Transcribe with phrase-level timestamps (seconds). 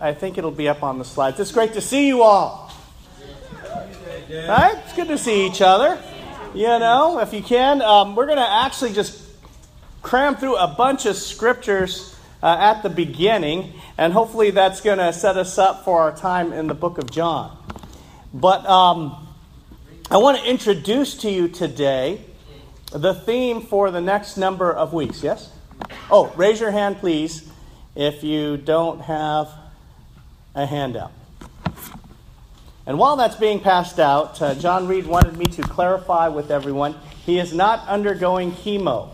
[0.00, 1.40] I think it'll be up on the slides.
[1.40, 2.72] It's great to see you all.
[4.30, 4.76] Right?
[4.84, 6.00] It's good to see each other.
[6.54, 9.22] You know, if you can, um, we're going to actually just
[10.02, 15.12] cram through a bunch of scriptures uh, at the beginning, and hopefully that's going to
[15.12, 17.56] set us up for our time in the book of John.
[18.32, 19.28] But um,
[20.10, 22.24] I want to introduce to you today
[22.92, 25.22] the theme for the next number of weeks.
[25.22, 25.50] Yes?
[26.10, 27.50] Oh, raise your hand, please,
[27.94, 29.50] if you don't have
[30.58, 31.12] a handout.
[32.84, 36.96] And while that's being passed out, uh, John Reed wanted me to clarify with everyone
[37.24, 39.10] he is not undergoing chemo.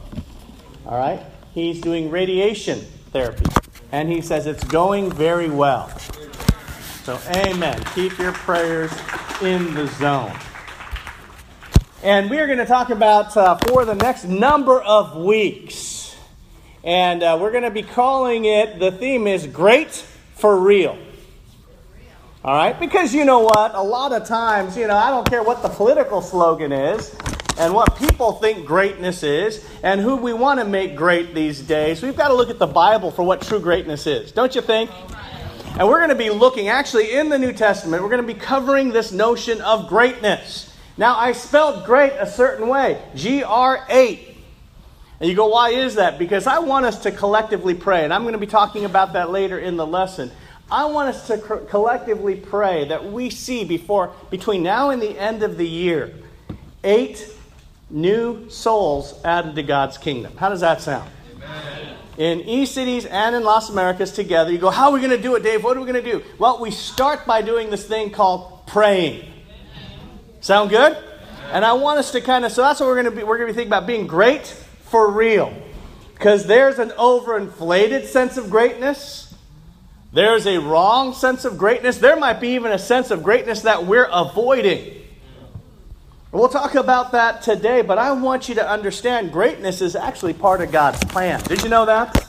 [0.87, 1.21] All right?
[1.53, 3.45] He's doing radiation therapy.
[3.93, 5.89] And he says it's going very well.
[7.03, 7.83] So, amen.
[7.95, 8.93] Keep your prayers
[9.43, 10.33] in the zone.
[12.03, 16.17] And we are going to talk about uh, for the next number of weeks.
[16.83, 19.91] And uh, we're going to be calling it, the theme is Great
[20.35, 20.97] for Real.
[22.45, 22.79] All right?
[22.79, 23.75] Because you know what?
[23.75, 27.17] A lot of times, you know, I don't care what the political slogan is
[27.57, 32.03] and what people think greatness is and who we want to make great these days.
[32.03, 34.91] We've got to look at the Bible for what true greatness is, don't you think?
[35.79, 38.39] And we're going to be looking, actually, in the New Testament, we're going to be
[38.39, 40.71] covering this notion of greatness.
[40.99, 44.37] Now, I spelled great a certain way G R 8.
[45.21, 46.19] And you go, why is that?
[46.19, 49.31] Because I want us to collectively pray, and I'm going to be talking about that
[49.31, 50.31] later in the lesson.
[50.75, 55.17] I want us to co- collectively pray that we see before between now and the
[55.17, 56.13] end of the year
[56.83, 57.31] eight
[57.89, 60.37] new souls added to God's kingdom.
[60.37, 61.09] How does that sound?
[61.37, 61.97] Amen.
[62.19, 65.23] In E Cities and in Las Americas together, you go, How are we going to
[65.23, 65.63] do it, Dave?
[65.63, 66.25] What are we going to do?
[66.41, 69.31] Well, we start by doing this thing called praying.
[70.41, 70.99] Sound good?
[71.53, 73.39] And I want us to kind of, so that's what we're going to be, we're
[73.39, 74.45] going to be thinking about being great
[74.87, 75.55] for real.
[76.15, 79.24] Because there's an overinflated sense of greatness.
[80.15, 81.99] There's a wrong sense of greatness.
[81.99, 85.03] There might be even a sense of greatness that we're avoiding.
[86.31, 90.61] We'll talk about that today, but I want you to understand greatness is actually part
[90.61, 91.41] of God's plan.
[91.41, 92.29] Did you know that?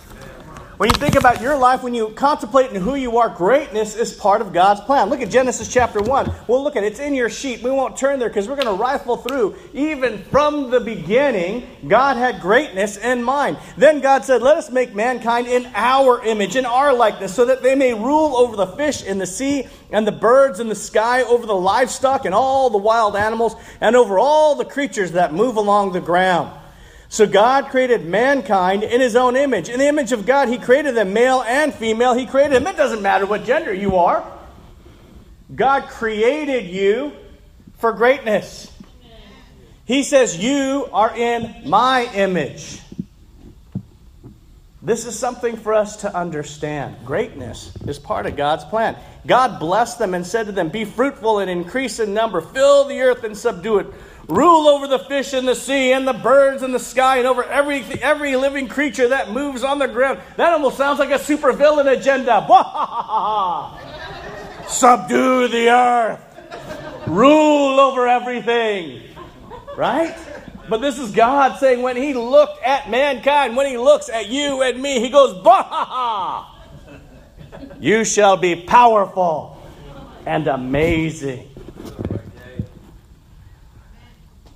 [0.77, 4.11] When you think about your life, when you contemplate in who you are, greatness is
[4.11, 5.09] part of God's plan.
[5.09, 6.33] Look at Genesis chapter 1.
[6.49, 6.87] We'll look at it.
[6.87, 7.63] It's in your sheet.
[7.63, 9.55] We won't turn there because we're going to rifle through.
[9.73, 13.55] Even from the beginning, God had greatness in mind.
[13.77, 17.63] Then God said, Let us make mankind in our image, in our likeness, so that
[17.63, 21.23] they may rule over the fish in the sea and the birds in the sky,
[21.23, 25.55] over the livestock and all the wild animals, and over all the creatures that move
[25.55, 26.51] along the ground.
[27.15, 29.69] So God created mankind in his own image.
[29.69, 32.13] In the image of God, he created them, male and female.
[32.13, 32.67] He created them.
[32.67, 34.29] It doesn't matter what gender you are.
[35.55, 37.13] God created you
[37.77, 38.69] for greatness.
[39.85, 42.81] He says, You are in my image.
[44.85, 46.95] This is something for us to understand.
[47.05, 48.95] Greatness is part of God's plan.
[49.25, 53.01] God blessed them and said to them, Be fruitful and increase in number, fill the
[53.01, 53.87] earth and subdue it
[54.27, 57.43] rule over the fish in the sea and the birds in the sky and over
[57.43, 60.19] every, every living creature that moves on the ground.
[60.37, 62.41] That almost sounds like a supervillain agenda.
[64.67, 66.19] Subdue the earth,
[67.07, 69.03] rule over everything.
[69.77, 70.15] Right?
[70.69, 74.61] But this is God saying when He looked at mankind, when He looks at you
[74.61, 76.51] and me, He goes, Bah!
[77.79, 79.61] You shall be powerful
[80.25, 81.49] and amazing.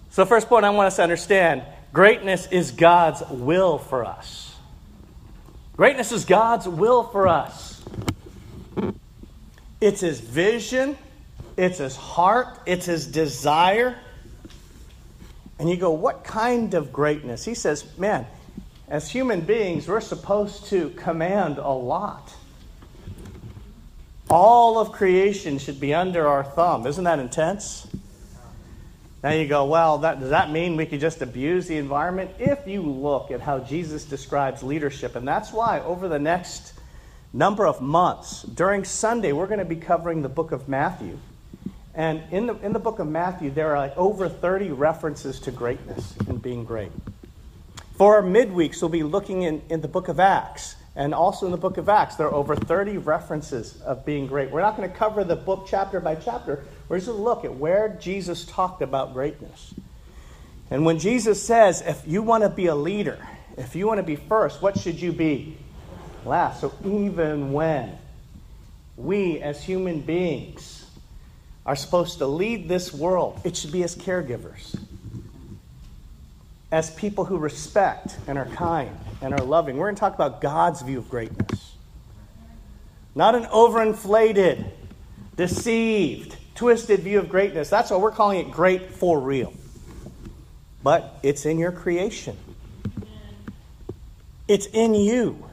[0.10, 4.56] So, first point I want us to understand greatness is God's will for us.
[5.78, 7.82] Greatness is God's will for us.
[9.80, 10.98] It's His vision,
[11.56, 13.98] it's His heart, it's His desire.
[15.60, 17.44] And you go, what kind of greatness?
[17.44, 18.26] He says, man,
[18.88, 22.34] as human beings, we're supposed to command a lot.
[24.30, 26.88] All of creation should be under our thumb.
[26.88, 27.88] Isn't that intense?
[29.22, 32.32] Now you go, well, that, does that mean we could just abuse the environment?
[32.40, 36.74] If you look at how Jesus describes leadership, and that's why over the next
[37.34, 41.20] number of months, during Sunday, we're going to be covering the book of Matthew.
[42.00, 45.52] And in the, in the book of Matthew, there are like over 30 references to
[45.52, 46.94] greatness and being great.
[47.98, 50.78] For our midweeks, we'll be looking in, in the book of Acts.
[50.96, 54.50] And also in the book of Acts, there are over 30 references of being great.
[54.50, 57.44] We're not going to cover the book chapter by chapter, we're just going to look
[57.44, 59.74] at where Jesus talked about greatness.
[60.72, 63.20] And when Jesus says, if you want to be a leader,
[63.58, 65.58] if you want to be first, what should you be?
[66.24, 66.62] Last.
[66.62, 67.98] So even when
[68.96, 70.79] we as human beings
[71.66, 74.78] are supposed to lead this world, it should be as caregivers,
[76.72, 79.78] as people who respect and are kind and are loving.
[79.78, 81.70] We're going to talk about God's view of greatness
[83.16, 84.72] not an overinflated,
[85.36, 87.70] deceived, twisted view of greatness.
[87.70, 89.54] That's why we're calling it great for real.
[90.84, 92.38] But it's in your creation,
[94.48, 95.49] it's in you.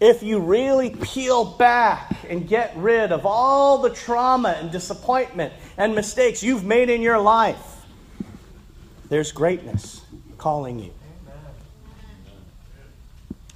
[0.00, 5.94] If you really peel back and get rid of all the trauma and disappointment and
[5.94, 7.84] mistakes you've made in your life,
[9.08, 10.02] there's greatness
[10.36, 10.92] calling you.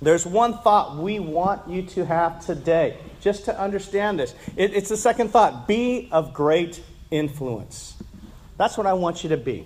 [0.01, 4.35] There's one thought we want you to have today, just to understand this.
[4.57, 7.95] It, it's the second thought be of great influence.
[8.57, 9.65] That's what I want you to be.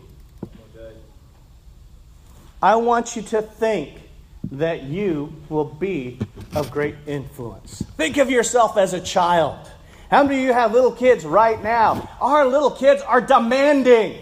[2.62, 4.05] I want you to think
[4.52, 6.18] that you will be
[6.54, 7.82] of great influence.
[7.96, 9.70] Think of yourself as a child.
[10.10, 12.08] How many of you have little kids right now?
[12.20, 14.18] Our little kids are demanding.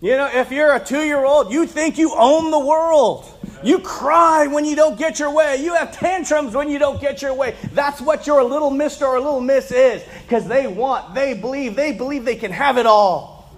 [0.00, 3.32] You know, if you're a two year old, you think you own the world.
[3.64, 5.56] You cry when you don't get your way.
[5.56, 7.56] You have tantrums when you don't get your way.
[7.72, 11.92] That's what your little mister or little miss is because they want, they believe, they
[11.92, 13.52] believe they can have it all.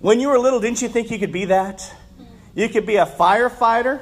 [0.00, 1.90] When you were little, didn't you think you could be that?
[2.58, 4.00] You could be a firefighter,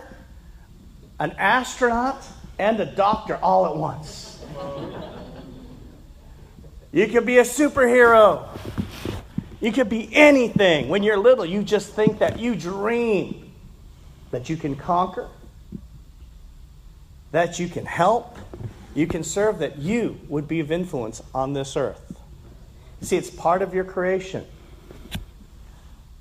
[1.20, 2.26] an astronaut,
[2.58, 4.42] and a doctor all at once.
[6.90, 8.48] You could be a superhero.
[9.60, 10.88] You could be anything.
[10.88, 13.52] When you're little, you just think that you dream
[14.30, 15.28] that you can conquer,
[17.32, 18.38] that you can help,
[18.94, 22.18] you can serve, that you would be of influence on this earth.
[23.02, 24.46] See, it's part of your creation.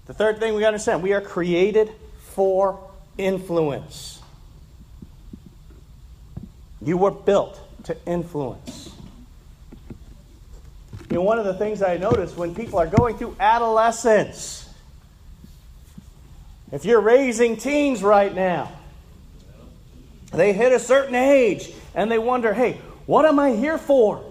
[0.08, 1.94] The third thing we understand we are created
[2.36, 2.78] for
[3.18, 4.22] influence.
[6.82, 8.94] You were built to influence.
[11.10, 14.70] You know, one of the things I notice when people are going through adolescence,
[16.74, 18.70] if you're raising teens right now,
[20.34, 24.22] they hit a certain age and they wonder, hey, what am I here for?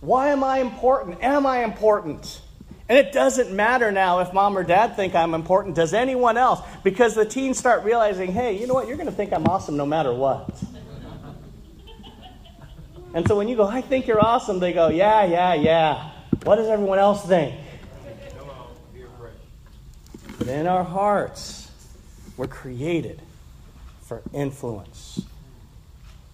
[0.00, 1.22] Why am I important?
[1.22, 2.40] Am I important?
[2.88, 5.74] And it doesn't matter now if mom or dad think I'm important.
[5.74, 6.60] Does anyone else?
[6.82, 8.88] Because the teens start realizing, hey, you know what?
[8.88, 10.50] You're going to think I'm awesome no matter what.
[13.14, 16.10] And so when you go, I think you're awesome, they go, yeah, yeah, yeah.
[16.42, 17.54] What does everyone else think?
[20.36, 21.70] But in our hearts,
[22.36, 23.22] we're created
[24.02, 25.22] for influence.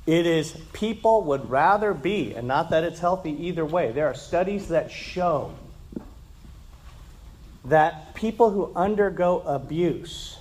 [0.07, 3.93] It is people would rather be, and not that it's healthy either way.
[3.93, 5.53] There are studies that show
[7.65, 10.39] that people who undergo abuse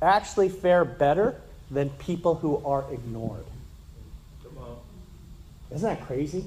[0.00, 3.44] actually fare better than people who are ignored.
[5.70, 6.44] Isn't that crazy?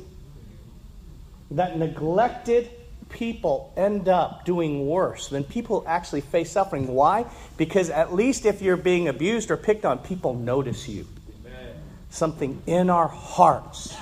[1.51, 2.69] That neglected
[3.09, 6.87] people end up doing worse than people who actually face suffering.
[6.87, 7.25] Why?
[7.57, 11.05] Because at least if you're being abused or picked on, people notice you.
[11.45, 11.75] Amen.
[12.09, 13.95] Something in our hearts.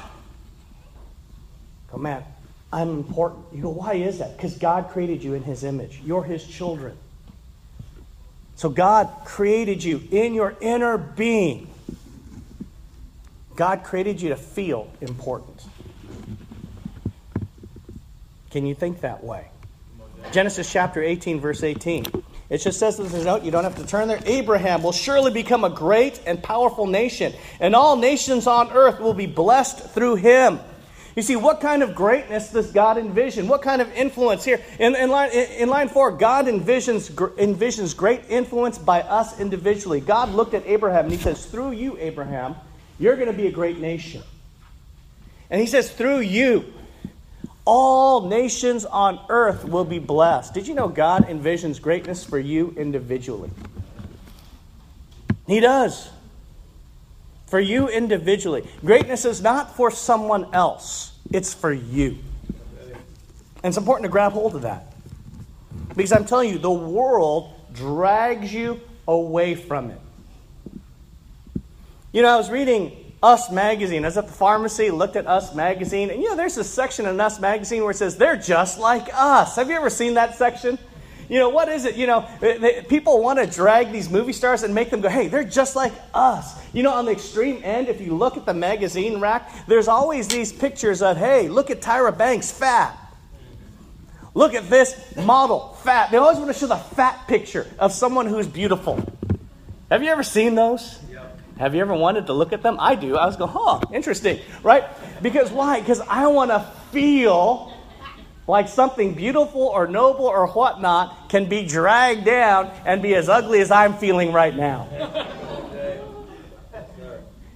[1.90, 2.24] Come man,
[2.72, 3.46] I'm important.
[3.54, 4.36] You go, why is that?
[4.36, 6.02] Because God created you in His image.
[6.04, 6.98] You're His children.
[8.56, 11.70] So God created you in your inner being.
[13.56, 15.64] God created you to feel important.
[18.52, 19.48] Can you think that way?
[20.32, 22.06] Genesis chapter 18, verse 18.
[22.50, 24.20] It just says this note, you don't have to turn there.
[24.26, 29.14] Abraham will surely become a great and powerful nation, and all nations on earth will
[29.14, 30.60] be blessed through him.
[31.18, 33.48] You see, what kind of greatness does God envision?
[33.48, 34.64] What kind of influence here?
[34.80, 40.00] In, in, line, in line four, God envisions, envisions great influence by us individually.
[40.00, 42.56] God looked at Abraham and he says, Through you, Abraham,
[43.00, 44.22] you're going to be a great nation.
[45.50, 46.72] And he says, through you,
[47.66, 50.54] all nations on earth will be blessed.
[50.54, 53.50] Did you know God envisions greatness for you individually?
[55.48, 56.10] He does.
[57.48, 58.68] For you individually.
[58.82, 62.18] Greatness is not for someone else, it's for you.
[63.64, 64.94] And it's important to grab hold of that.
[65.96, 70.00] Because I'm telling you, the world drags you away from it.
[72.12, 74.04] You know, I was reading Us Magazine.
[74.04, 77.06] I was at the pharmacy, looked at Us Magazine, and you know, there's a section
[77.06, 79.56] in Us Magazine where it says, they're just like us.
[79.56, 80.78] Have you ever seen that section?
[81.30, 81.96] You know, what is it?
[81.96, 85.28] You know, they, people want to drag these movie stars and make them go, hey,
[85.28, 86.58] they're just like us.
[86.74, 90.28] You know, on the extreme end, if you look at the magazine rack, there's always
[90.28, 92.98] these pictures of, hey, look at Tyra Banks, fat.
[94.34, 96.12] Look at this model, fat.
[96.12, 99.04] They always want to show the fat picture of someone who's beautiful.
[99.90, 101.00] Have you ever seen those?
[101.58, 102.78] Have you ever wanted to look at them?
[102.80, 103.18] I do.
[103.18, 104.84] I was going, huh, interesting, right?
[105.24, 105.80] Because why?
[105.80, 106.60] Because I want to
[106.92, 107.74] feel
[108.48, 113.60] like something beautiful or noble or whatnot can be dragged down and be as ugly
[113.60, 115.34] as I'm feeling right now.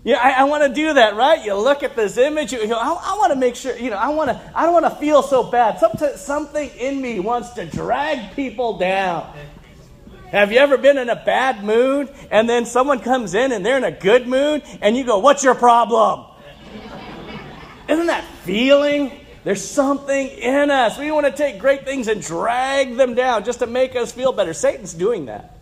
[0.03, 1.45] Yeah, I, I want to do that, right?
[1.45, 3.97] You look at this image, you, know, I, I want to make sure, you know,
[3.97, 5.79] I want to, I don't want to feel so bad.
[5.79, 9.31] Something, something in me wants to drag people down.
[10.31, 13.77] Have you ever been in a bad mood and then someone comes in and they're
[13.77, 16.25] in a good mood and you go, What's your problem?
[17.87, 19.20] Isn't that feeling?
[19.43, 20.99] There's something in us.
[20.99, 24.31] We want to take great things and drag them down just to make us feel
[24.31, 24.53] better.
[24.53, 25.57] Satan's doing that.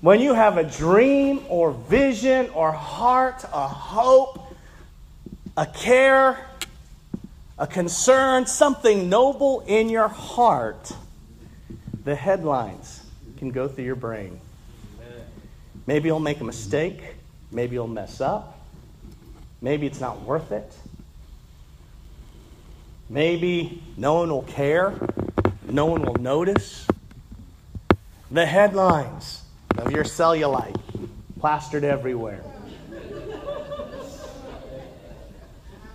[0.00, 4.52] When you have a dream or vision or heart, a hope,
[5.56, 6.44] a care,
[7.56, 10.92] a concern, something noble in your heart,
[12.04, 13.04] the headlines
[13.38, 14.40] can go through your brain.
[15.86, 17.00] Maybe you'll make a mistake.
[17.52, 18.58] Maybe you'll mess up.
[19.60, 20.72] Maybe it's not worth it.
[23.12, 24.94] Maybe no one will care.
[25.68, 26.86] No one will notice.
[28.30, 29.44] The headlines
[29.76, 30.80] of your cellulite
[31.38, 32.42] plastered everywhere.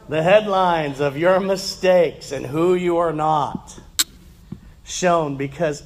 [0.10, 3.80] The headlines of your mistakes and who you are not
[4.86, 5.82] shown because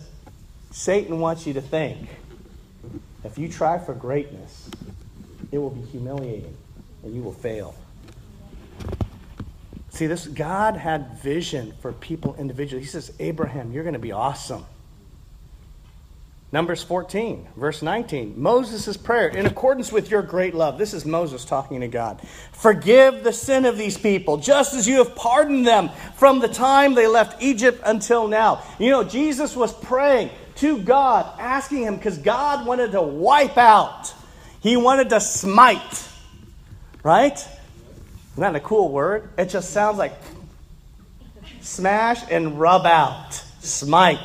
[0.72, 2.10] Satan wants you to think
[3.24, 4.70] if you try for greatness,
[5.50, 6.58] it will be humiliating
[7.04, 7.74] and you will fail.
[10.02, 12.82] See, this God had vision for people individually.
[12.82, 14.66] He says, Abraham, you're going to be awesome.
[16.52, 18.34] Numbers 14, verse 19.
[18.36, 20.80] Moses' prayer, in accordance with your great love.
[20.80, 22.20] This is Moses talking to God.
[22.52, 26.96] Forgive the sin of these people, just as you have pardoned them from the time
[26.96, 28.64] they left Egypt until now.
[28.80, 34.12] You know, Jesus was praying to God, asking him, because God wanted to wipe out,
[34.62, 36.08] He wanted to smite.
[37.04, 37.38] Right?
[38.34, 39.30] Isn't that a cool word?
[39.38, 40.14] It just sounds like
[41.62, 43.34] smash and rub out.
[43.60, 44.20] Smite.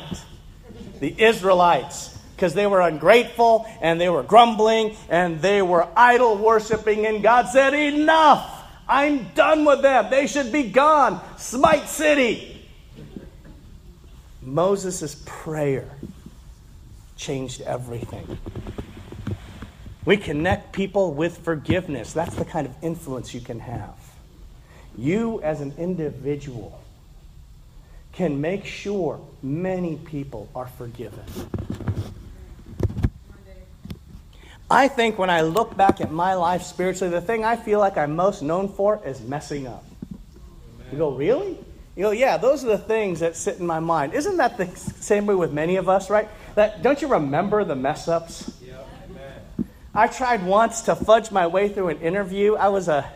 [0.99, 7.07] The Israelites because they were ungrateful and they were grumbling and they were idol worshiping.
[7.07, 8.53] And God said, Enough!
[8.87, 10.11] I'm done with them.
[10.11, 11.19] They should be gone.
[11.37, 12.65] Smite city.
[14.41, 15.89] Moses' prayer
[17.17, 18.37] changed everything.
[20.07, 22.13] We connect people with forgiveness.
[22.13, 23.93] That's the kind of influence you can have.
[24.97, 26.79] You, as an individual,
[28.13, 31.25] can make sure many people are forgiven.
[34.71, 37.97] I think when I look back at my life spiritually, the thing I feel like
[37.97, 39.83] I'm most known for is messing up.
[40.79, 40.87] Amen.
[40.93, 41.57] You go, really?
[41.97, 44.13] You go, yeah, those are the things that sit in my mind.
[44.13, 46.29] Isn't that the same way with many of us, right?
[46.55, 48.56] That don't you remember the mess ups?
[49.97, 52.53] I tried once to fudge my way through an interview.
[52.53, 53.11] I was a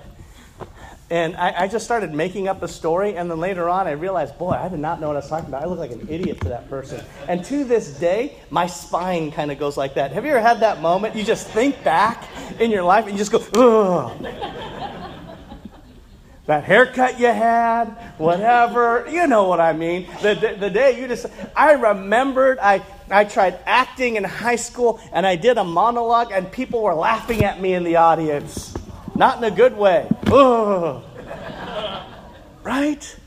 [1.11, 4.37] and I, I, just started making up a story, and then later on, I realized,
[4.37, 5.61] boy, I did not know what I was talking about.
[5.61, 7.03] I look like an idiot to that person.
[7.27, 10.13] And to this day, my spine kind of goes like that.
[10.13, 11.17] Have you ever had that moment?
[11.17, 12.29] You just think back
[12.61, 14.23] in your life and you just go, ugh.
[16.45, 20.07] that haircut you had, whatever, you know what I mean.
[20.21, 21.25] The, the, the day you just,
[21.57, 26.51] I remembered I, I tried acting in high school, and I did a monologue, and
[26.51, 28.73] people were laughing at me in the audience.
[29.15, 30.07] Not in a good way.
[30.27, 31.03] Ugh.
[32.63, 33.17] Right?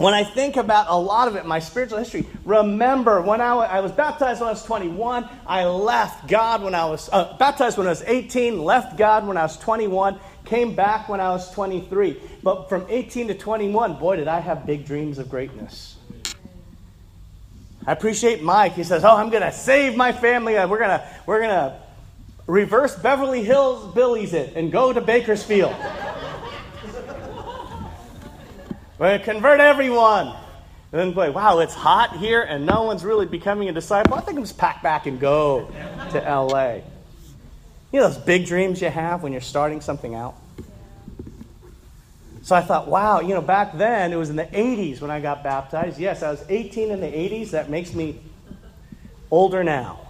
[0.00, 3.80] When I think about a lot of it, my spiritual history, remember when I, I
[3.80, 7.86] was baptized when I was 21, I left God when I was uh, baptized when
[7.86, 12.18] I was 18, left God when I was 21, came back when I was 23.
[12.42, 15.98] But from 18 to 21, boy, did I have big dreams of greatness.
[17.86, 18.74] I appreciate Mike.
[18.74, 20.56] He says, "Oh, I'm going to save my family.
[20.56, 21.76] Uh, we're going to we're going to
[22.46, 25.74] reverse Beverly Hillbillies it and go to Bakersfield.
[28.98, 30.36] We're going to convert everyone.
[30.92, 34.14] And then like, wow, it's hot here and no one's really becoming a disciple.
[34.14, 35.70] I think I'm just pack back and go
[36.10, 36.80] to LA.
[37.92, 40.34] You know those big dreams you have when you're starting something out?
[42.50, 45.20] So I thought, wow, you know, back then it was in the 80s when I
[45.20, 46.00] got baptized.
[46.00, 47.50] Yes, I was 18 in the 80s.
[47.52, 48.18] That makes me
[49.30, 50.08] older now.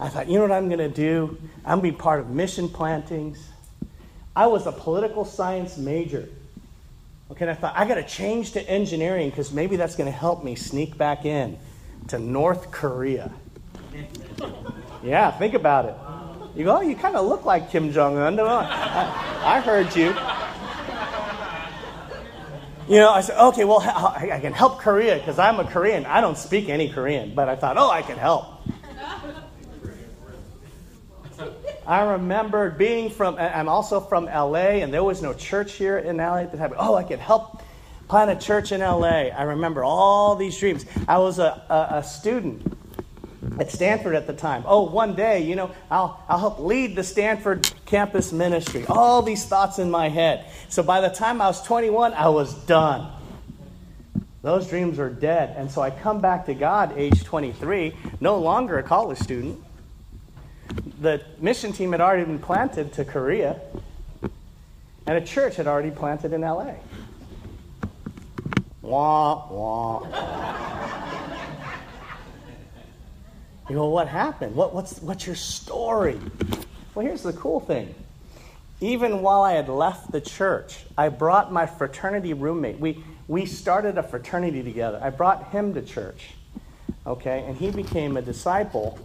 [0.00, 1.36] I thought, you know what I'm going to do?
[1.66, 3.46] I'm going to be part of mission plantings.
[4.34, 6.26] I was a political science major.
[7.30, 10.18] Okay, and I thought, I got to change to engineering because maybe that's going to
[10.18, 11.58] help me sneak back in
[12.08, 13.30] to North Korea.
[15.04, 16.09] yeah, think about it.
[16.54, 18.40] You go, oh, you kind of look like Kim Jong un.
[18.40, 20.14] I, I heard you.
[22.88, 26.06] You know, I said, okay, well, I can help Korea because I'm a Korean.
[26.06, 28.46] I don't speak any Korean, but I thought, oh, I can help.
[31.86, 36.16] I remember being from, I'm also from LA, and there was no church here in
[36.16, 36.72] LA at the time.
[36.76, 37.62] Oh, I could help
[38.08, 39.28] plant a church in LA.
[39.30, 40.84] I remember all these dreams.
[41.06, 42.79] I was a, a, a student
[43.58, 44.64] at Stanford at the time.
[44.66, 48.84] Oh, one day, you know, I'll, I'll help lead the Stanford campus ministry.
[48.86, 50.46] All these thoughts in my head.
[50.68, 53.10] So by the time I was 21, I was done.
[54.42, 55.54] Those dreams are dead.
[55.56, 59.62] And so I come back to God, age 23, no longer a college student.
[61.00, 63.60] The mission team had already been planted to Korea,
[65.06, 66.74] and a church had already planted in LA.
[68.82, 70.56] Wah, wah.
[73.70, 74.56] You go, what happened?
[74.56, 76.18] What, what's, what's your story?
[76.94, 77.94] Well, here's the cool thing.
[78.80, 82.80] Even while I had left the church, I brought my fraternity roommate.
[82.80, 84.98] We, we started a fraternity together.
[85.00, 86.30] I brought him to church,
[87.06, 88.98] okay, and he became a disciple,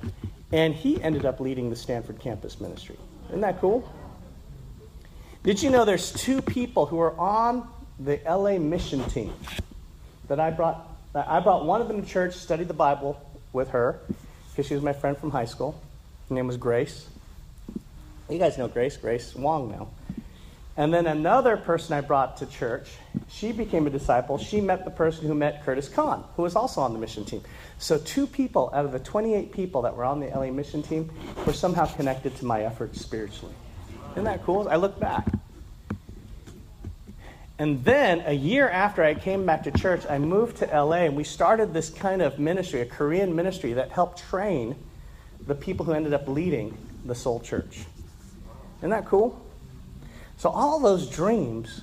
[0.51, 2.97] and he ended up leading the Stanford campus ministry.
[3.29, 3.87] Isn't that cool?
[5.43, 7.67] Did you know there's two people who are on
[7.99, 9.31] the LA mission team
[10.27, 10.89] that I brought?
[11.13, 13.21] I brought one of them to church, studied the Bible
[13.53, 13.99] with her,
[14.55, 15.81] because she was my friend from high school.
[16.29, 17.09] Her name was Grace.
[18.29, 19.89] You guys know Grace, Grace Wong now.
[20.77, 22.89] And then another person I brought to church,
[23.29, 24.37] she became a disciple.
[24.37, 27.41] She met the person who met Curtis Kahn, who was also on the mission team.
[27.79, 31.11] So, two people out of the 28 people that were on the LA mission team
[31.45, 33.53] were somehow connected to my efforts spiritually.
[34.13, 34.67] Isn't that cool?
[34.69, 35.27] I look back.
[37.57, 41.15] And then, a year after I came back to church, I moved to LA and
[41.15, 44.75] we started this kind of ministry, a Korean ministry that helped train
[45.47, 47.85] the people who ended up leading the Seoul Church.
[48.79, 49.41] Isn't that cool?
[50.37, 51.81] So all those dreams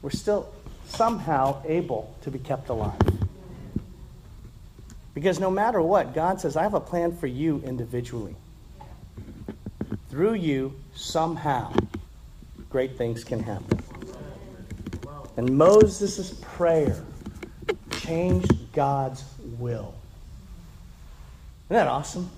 [0.00, 0.48] were still
[0.88, 2.94] somehow able to be kept alive.
[5.12, 8.36] Because no matter what, God says, I have a plan for you individually.
[10.08, 11.72] Through you, somehow,
[12.70, 13.82] great things can happen.
[15.36, 16.96] And Moses' prayer
[17.90, 19.24] changed God's
[19.58, 19.94] will.
[21.66, 22.30] Isn't that awesome?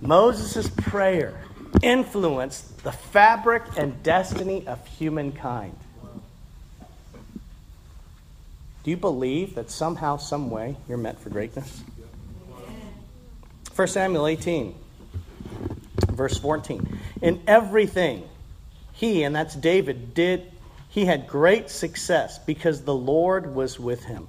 [0.00, 1.40] Moses' prayer
[1.82, 5.76] influenced the fabric and destiny of humankind.
[8.84, 11.82] Do you believe that somehow, some way, you're meant for greatness?
[13.74, 14.74] 1 Samuel 18,
[16.08, 16.98] verse 14.
[17.20, 18.24] In everything,
[18.92, 20.50] he, and that's David, did,
[20.88, 24.28] he had great success because the Lord was with him.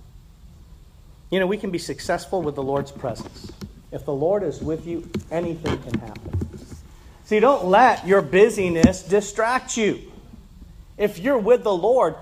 [1.29, 3.51] You know, we can be successful with the Lord's presence.
[3.91, 6.39] If the Lord is with you, anything can happen.
[7.25, 10.01] See, don't let your busyness distract you.
[10.97, 12.15] If you're with the Lord,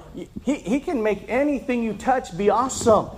[0.43, 3.09] he, he can make anything you touch be awesome.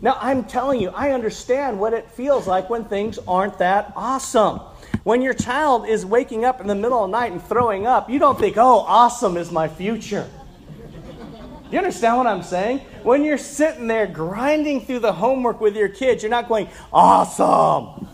[0.00, 4.60] Now, I'm telling you, I understand what it feels like when things aren't that awesome.
[5.02, 8.10] When your child is waking up in the middle of the night and throwing up,
[8.10, 10.28] you don't think, oh, awesome is my future.
[11.66, 12.78] Do you understand what I'm saying?
[13.02, 18.06] When you're sitting there grinding through the homework with your kids, you're not going, awesome.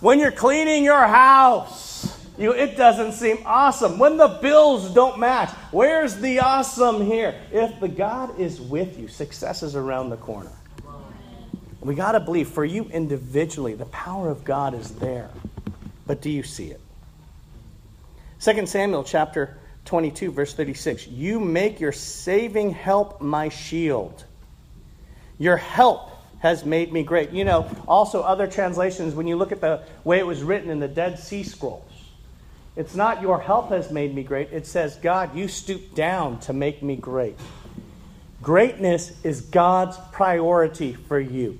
[0.00, 3.98] When you're cleaning your house, you, it doesn't seem awesome.
[3.98, 7.38] When the bills don't match, where's the awesome here?
[7.52, 10.52] If the God is with you, success is around the corner.
[11.80, 15.30] We got to believe for you individually, the power of God is there.
[16.06, 16.80] But do you see it?
[18.40, 21.08] 2 Samuel chapter 22, verse 36.
[21.08, 24.24] You make your saving help my shield.
[25.38, 27.30] Your help has made me great.
[27.30, 30.80] You know, also other translations, when you look at the way it was written in
[30.80, 31.82] the Dead Sea Scrolls,
[32.76, 34.52] it's not your help has made me great.
[34.52, 37.38] It says, God, you stooped down to make me great.
[38.42, 41.58] Greatness is God's priority for you.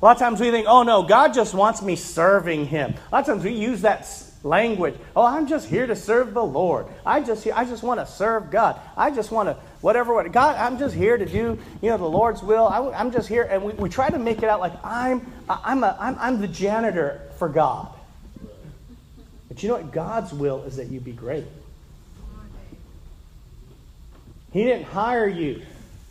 [0.00, 2.94] A lot of times we think, oh no, God just wants me serving Him.
[3.10, 4.06] A lot of times we use that
[4.46, 4.94] language.
[5.14, 6.86] Oh, I'm just here to serve the Lord.
[7.04, 8.80] I just I just want to serve God.
[8.96, 10.56] I just want to whatever what God.
[10.56, 12.66] I'm just here to do you know the Lord's will.
[12.66, 15.82] I, am just here, and we, we try to make it out like I'm I'm
[15.84, 17.88] a I'm, I'm the janitor for God.
[19.48, 19.92] But you know what?
[19.92, 21.44] God's will is that you be great.
[24.52, 25.62] He didn't hire you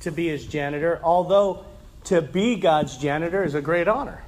[0.01, 1.65] to be his janitor, although
[2.05, 4.21] to be God's janitor is a great honor.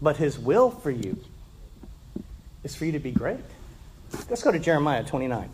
[0.00, 1.18] But his will for you
[2.64, 3.40] is for you to be great.
[4.28, 5.48] Let's go to Jeremiah 29.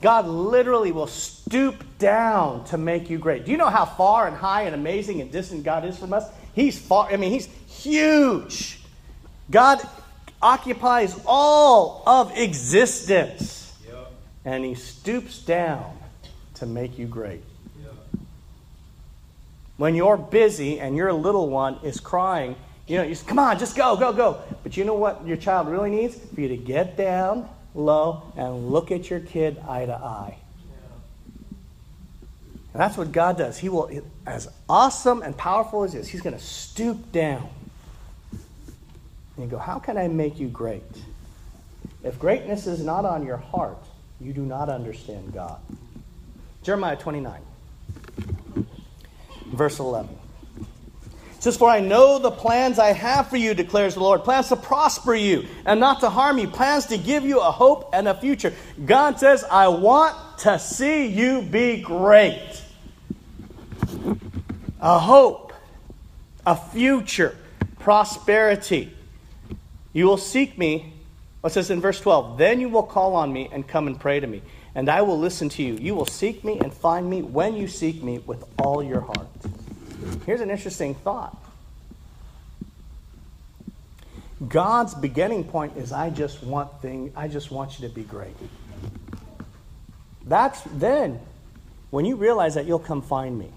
[0.00, 3.44] God literally will stoop down to make you great.
[3.44, 6.28] Do you know how far and high and amazing and distant God is from us?
[6.54, 8.80] He's far, I mean, He's huge.
[9.50, 9.80] God
[10.40, 13.74] occupies all of existence.
[13.86, 14.12] Yep.
[14.44, 15.96] And He stoops down
[16.54, 17.42] to make you great.
[17.82, 17.94] Yep.
[19.76, 23.58] When you're busy and your little one is crying, you know, you say, come on,
[23.58, 24.40] just go, go, go.
[24.62, 26.16] But you know what your child really needs?
[26.34, 30.38] For you to get down low and look at your kid eye to eye.
[32.72, 33.58] And that's what God does.
[33.58, 33.90] He will,
[34.26, 37.48] as awesome and powerful as he is, he's going to stoop down
[39.38, 40.82] and go, How can I make you great?
[42.04, 43.78] If greatness is not on your heart,
[44.20, 45.58] you do not understand God.
[46.62, 47.40] Jeremiah 29,
[49.46, 50.25] verse 11.
[51.46, 54.48] It says, For I know the plans I have for you, declares the Lord plans
[54.48, 58.08] to prosper you and not to harm you, plans to give you a hope and
[58.08, 58.52] a future.
[58.84, 62.64] God says, I want to see you be great.
[64.80, 65.52] A hope,
[66.44, 67.36] a future,
[67.78, 68.92] prosperity.
[69.92, 70.94] You will seek me.
[71.42, 72.38] What says in verse 12?
[72.38, 74.42] Then you will call on me and come and pray to me,
[74.74, 75.74] and I will listen to you.
[75.74, 79.28] You will seek me and find me when you seek me with all your heart.
[80.24, 81.36] Here's an interesting thought.
[84.48, 88.36] God's beginning point is I just want thing I just want you to be great.
[90.26, 91.20] That's then
[91.90, 93.48] when you realize that you'll come find me.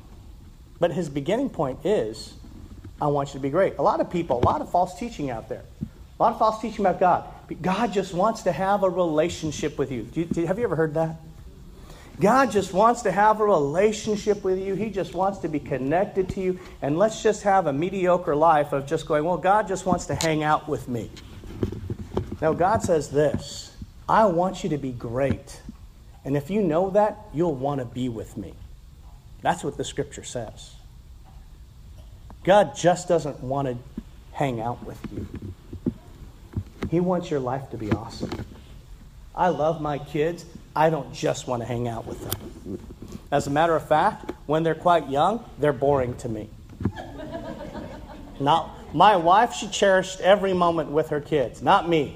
[0.79, 2.33] But his beginning point is
[3.01, 3.77] I want you to be great.
[3.77, 5.63] A lot of people, a lot of false teaching out there.
[5.81, 7.25] A lot of false teaching about God.
[7.62, 10.07] God just wants to have a relationship with you.
[10.13, 11.17] You have you ever heard that?
[12.19, 14.75] God just wants to have a relationship with you.
[14.75, 16.60] He just wants to be connected to you.
[16.82, 20.15] And let's just have a mediocre life of just going, well, God just wants to
[20.15, 21.10] hang out with me.
[22.41, 23.73] No, God says this
[24.08, 25.62] I want you to be great.
[26.25, 28.53] And if you know that, you'll want to be with me.
[29.41, 30.75] That's what the scripture says.
[32.43, 33.77] God just doesn't want to
[34.34, 35.27] hang out with you.
[36.89, 38.45] He wants your life to be awesome.
[39.36, 40.45] I love my kids.
[40.80, 42.80] I don't just want to hang out with them.
[43.32, 46.50] As a matter of fact, when they're quite young, they're boring to me.
[48.39, 52.15] Not my wife, she cherished every moment with her kids, not me.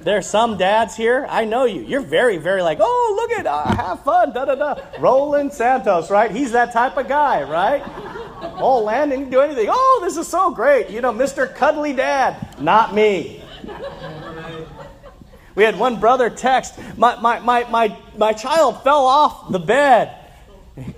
[0.00, 1.82] There's some dads here, I know you.
[1.82, 4.82] You're very, very like, oh, look at, uh, have fun, da da da.
[4.98, 6.32] Roland Santos, right?
[6.32, 7.84] He's that type of guy, right?
[8.60, 9.68] Oh, Landon, didn't do anything.
[9.70, 10.90] Oh, this is so great.
[10.90, 11.54] You know, Mr.
[11.54, 12.60] Cuddly Dad.
[12.60, 13.37] Not me.
[15.58, 20.14] We had one brother text, my, my, my, my, my child fell off the bed.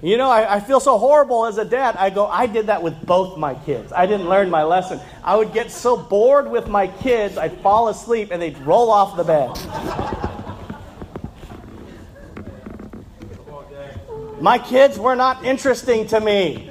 [0.03, 1.96] You know, I, I, feel so horrible as a dad.
[1.96, 3.90] I go, I did that with both my kids.
[3.90, 5.01] I didn't learn my lesson.
[5.25, 9.16] I would get so bored with my kids, I'd fall asleep and they'd roll off
[9.16, 9.49] the bed.
[14.42, 16.70] My kids were not interesting to me.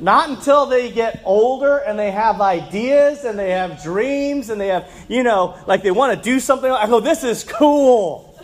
[0.00, 4.68] Not until they get older and they have ideas and they have dreams and they
[4.68, 6.70] have, you know, like they want to do something.
[6.70, 8.38] I go, this is cool.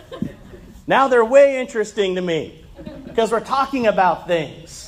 [0.87, 2.65] Now they're way interesting to me
[3.05, 4.83] because we're talking about things.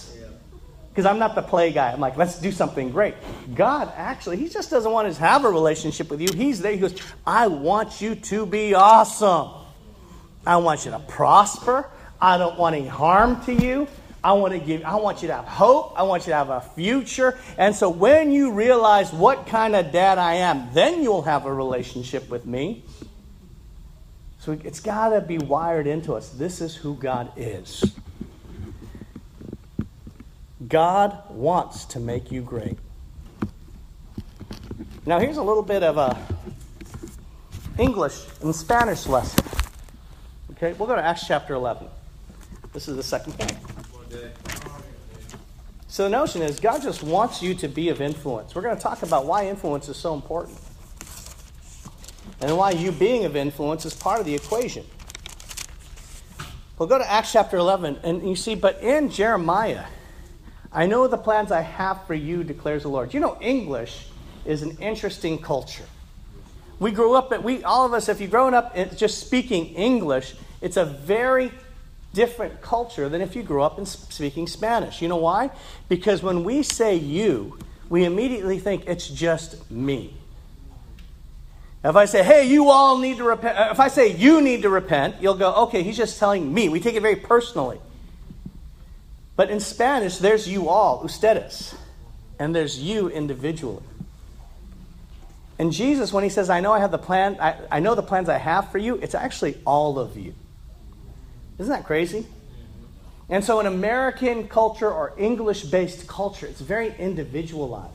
[0.91, 1.93] Because I'm not the play guy.
[1.93, 3.15] I'm like, let's do something great.
[3.55, 6.29] God actually, He just doesn't want to have a relationship with you.
[6.35, 6.73] He's there.
[6.73, 9.51] He goes, I want you to be awesome.
[10.45, 11.89] I want you to prosper.
[12.21, 13.87] I don't want any harm to you.
[14.29, 15.95] I want to give I want you to have hope.
[15.97, 17.39] I want you to have a future.
[17.57, 21.55] And so when you realize what kind of dad I am, then you'll have a
[21.55, 22.85] relationship with me.
[24.39, 26.29] So it's got to be wired into us.
[26.29, 27.83] This is who God is.
[30.69, 32.77] God wants to make you great.
[35.07, 36.19] Now here's a little bit of a
[37.79, 39.43] English and Spanish lesson.
[40.51, 41.89] Okay, we'll go to Acts chapter 11.
[42.75, 43.78] This is the second point.
[45.87, 48.55] So the notion is God just wants you to be of influence.
[48.55, 50.59] We're going to talk about why influence is so important.
[52.41, 54.85] And why you being of influence is part of the equation.
[56.79, 59.87] We'll go to Acts chapter 11, and you see, but in Jeremiah,
[60.73, 63.13] I know the plans I have for you, declares the Lord.
[63.13, 64.07] You know, English
[64.45, 65.87] is an interesting culture.
[66.79, 70.35] We grew up, at, we, all of us, if you've grown up just speaking English,
[70.61, 71.51] it's a very
[72.15, 75.03] different culture than if you grew up in speaking Spanish.
[75.03, 75.51] You know why?
[75.89, 80.15] Because when we say you, we immediately think it's just me.
[81.85, 84.63] If I say, hey, you all need to repent, uh, if I say you need
[84.63, 86.69] to repent, you'll go, okay, he's just telling me.
[86.69, 87.79] We take it very personally.
[89.37, 91.77] But in Spanish, there's you all, ustedes,
[92.39, 93.85] and there's you individually.
[95.61, 98.03] And Jesus, when he says, I know I have the plan, I, I know the
[98.03, 100.35] plans I have for you, it's actually all of you.
[101.59, 102.27] Isn't that crazy?
[103.29, 107.93] And so, in American culture or English based culture, it's very individualized.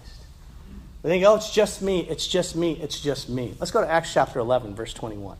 [1.02, 3.56] We think, oh, it's just me, it's just me, it's just me.
[3.60, 5.38] Let's go to Acts chapter 11, verse 21.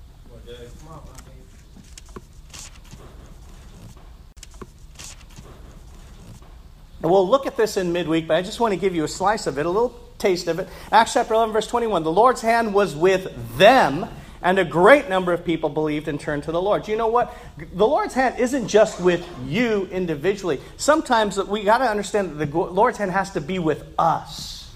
[7.02, 9.10] And we'll look at this in midweek, but I just want to give you a
[9.10, 10.70] slice of it, a little taste of it.
[10.92, 12.04] Acts chapter 11, verse 21.
[12.04, 14.08] The Lord's hand was with them
[14.44, 16.88] and a great number of people believed and turned to the Lord.
[16.88, 17.34] You know what?
[17.58, 20.60] The Lord's hand isn't just with you individually.
[20.76, 24.72] Sometimes we got to understand that the Lord's hand has to be with us.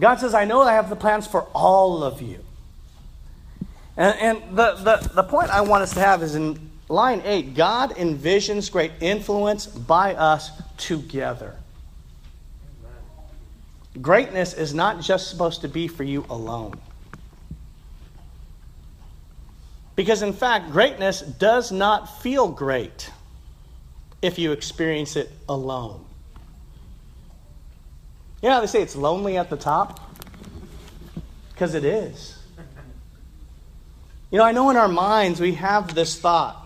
[0.00, 2.40] God says, I know I have the plans for all of you.
[3.96, 7.54] And, and the, the, the point I want us to have is in line 8
[7.54, 11.54] God envisions great influence by us together.
[14.00, 16.74] Greatness is not just supposed to be for you alone.
[19.96, 23.10] Because, in fact, greatness does not feel great
[24.22, 26.04] if you experience it alone.
[28.42, 30.12] You know they say it's lonely at the top?
[31.52, 32.36] Because it is.
[34.30, 36.60] You know, I know in our minds we have this thought.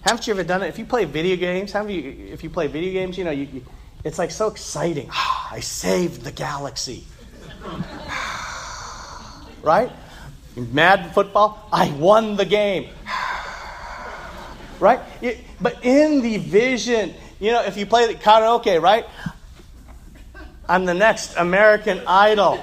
[0.00, 0.68] Haven't you ever done it?
[0.68, 2.30] If you play video games, have you?
[2.32, 3.64] If you play video games, you know, you, you,
[4.02, 5.10] it's like so exciting.
[5.12, 7.04] I saved the galaxy.
[9.62, 9.92] right?
[10.56, 12.88] Madden football, I won the game.
[14.80, 15.00] right?
[15.60, 19.06] But in the vision, you know, if you play the karaoke, right?
[20.68, 22.54] I'm the next American Idol.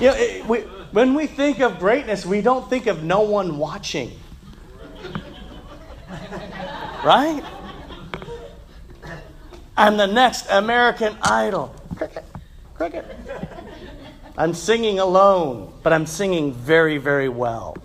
[0.00, 0.60] you know, it, we,
[0.92, 4.12] when we think of greatness, we don't think of no one watching.
[7.04, 7.42] Right?
[9.76, 11.74] I'm the next American Idol.
[11.96, 12.24] Cricket.
[12.74, 13.06] Cricket.
[14.36, 17.76] I'm singing alone, but I'm singing very, very well.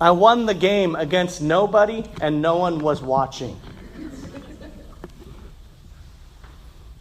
[0.00, 3.58] I won the game against nobody, and no one was watching.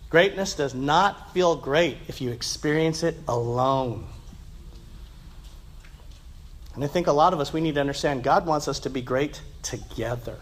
[0.09, 4.07] Greatness does not feel great if you experience it alone.
[6.73, 8.89] And I think a lot of us, we need to understand God wants us to
[8.89, 10.37] be great together.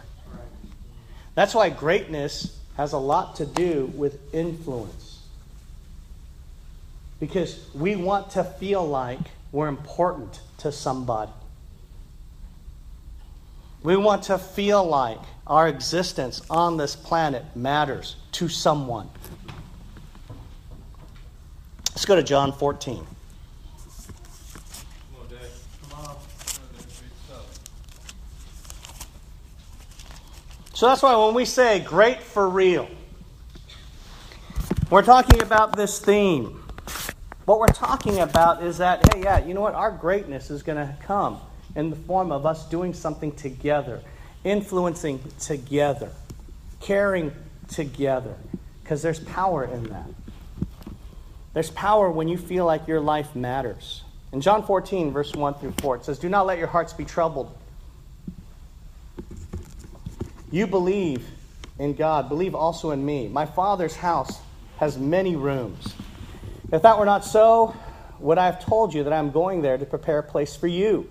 [1.36, 5.02] That's why greatness has a lot to do with influence.
[7.23, 9.17] Because we want to feel like
[9.53, 11.31] we're important to somebody.
[13.81, 19.09] We want to feel like our existence on this planet matters to someone.
[21.91, 23.07] Let's go to John 14.
[30.73, 32.89] So that's why when we say great for real,
[34.89, 36.59] we're talking about this theme.
[37.45, 39.75] What we're talking about is that, hey, yeah, you know what?
[39.75, 41.39] Our greatness is going to come
[41.75, 44.01] in the form of us doing something together,
[44.45, 46.10] influencing together,
[46.79, 47.34] caring
[47.67, 48.36] together,
[48.82, 50.08] because there's power in that.
[51.53, 54.03] There's power when you feel like your life matters.
[54.32, 57.03] In John 14, verse 1 through 4, it says, Do not let your hearts be
[57.03, 57.56] troubled.
[60.49, 61.27] You believe
[61.77, 63.27] in God, believe also in me.
[63.27, 64.39] My Father's house
[64.77, 65.93] has many rooms.
[66.73, 67.75] If that were not so,
[68.19, 71.07] would I have told you that I'm going there to prepare a place for you?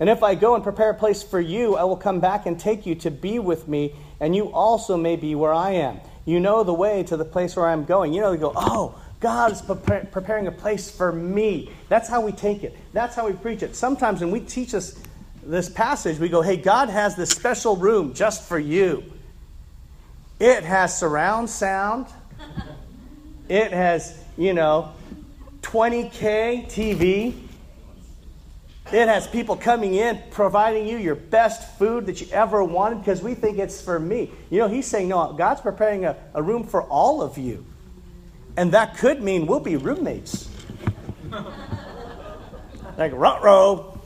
[0.00, 2.58] And if I go and prepare a place for you, I will come back and
[2.58, 6.00] take you to be with me, and you also may be where I am.
[6.24, 8.12] You know the way to the place where I'm going.
[8.12, 11.70] You know, you go, oh, God is preparing a place for me.
[11.88, 12.76] That's how we take it.
[12.92, 13.76] That's how we preach it.
[13.76, 14.98] Sometimes when we teach us
[15.44, 19.04] this passage, we go, hey, God has this special room just for you.
[20.40, 22.06] It has surround sound,
[23.48, 24.92] it has, you know,
[25.62, 27.34] 20K TV.
[28.92, 33.22] It has people coming in providing you your best food that you ever wanted because
[33.22, 34.30] we think it's for me.
[34.50, 37.64] You know, he's saying, no, God's preparing a, a room for all of you.
[38.56, 40.48] And that could mean we'll be roommates.
[42.98, 43.96] like, rut.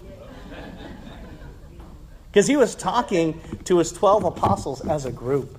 [2.31, 5.57] Because he was talking to his 12 apostles as a group.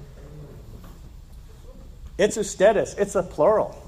[2.18, 3.85] It's ustedes, it's a plural.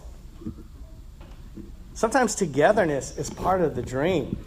[1.97, 4.37] Sometimes togetherness is part of the dream.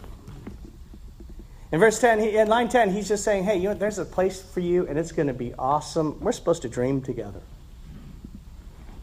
[1.73, 4.05] In verse 10, he, in line 10, he's just saying, hey, you know, there's a
[4.05, 6.17] place for you and it's going to be awesome.
[6.21, 7.41] We're supposed to dream together.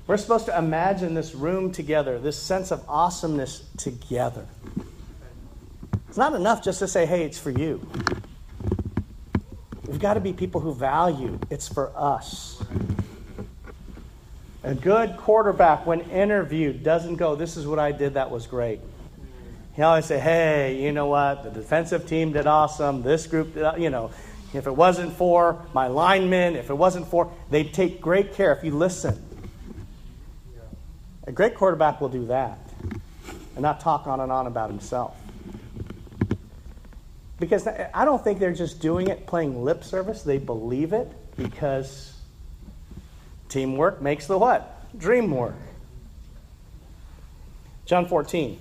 [0.07, 4.47] We're supposed to imagine this room together, this sense of awesomeness together.
[6.09, 7.87] It's not enough just to say, hey, it's for you.
[9.87, 12.63] We've got to be people who value it's for us.
[14.69, 18.81] A good quarterback, when interviewed, doesn't go, This is what I did, that was great.
[19.75, 21.43] He always say, Hey, you know what?
[21.43, 23.03] The defensive team did awesome.
[23.03, 24.11] This group did, you know,
[24.53, 28.63] if it wasn't for my linemen, if it wasn't for, they'd take great care if
[28.63, 29.25] you listen.
[31.27, 32.59] A great quarterback will do that
[33.55, 35.17] and not talk on and on about himself.
[37.41, 40.25] Because I don't think they're just doing it playing lip service.
[40.25, 42.18] They believe it because
[43.49, 44.99] teamwork makes the what?
[44.99, 45.55] Dream work.
[47.87, 48.59] John 14.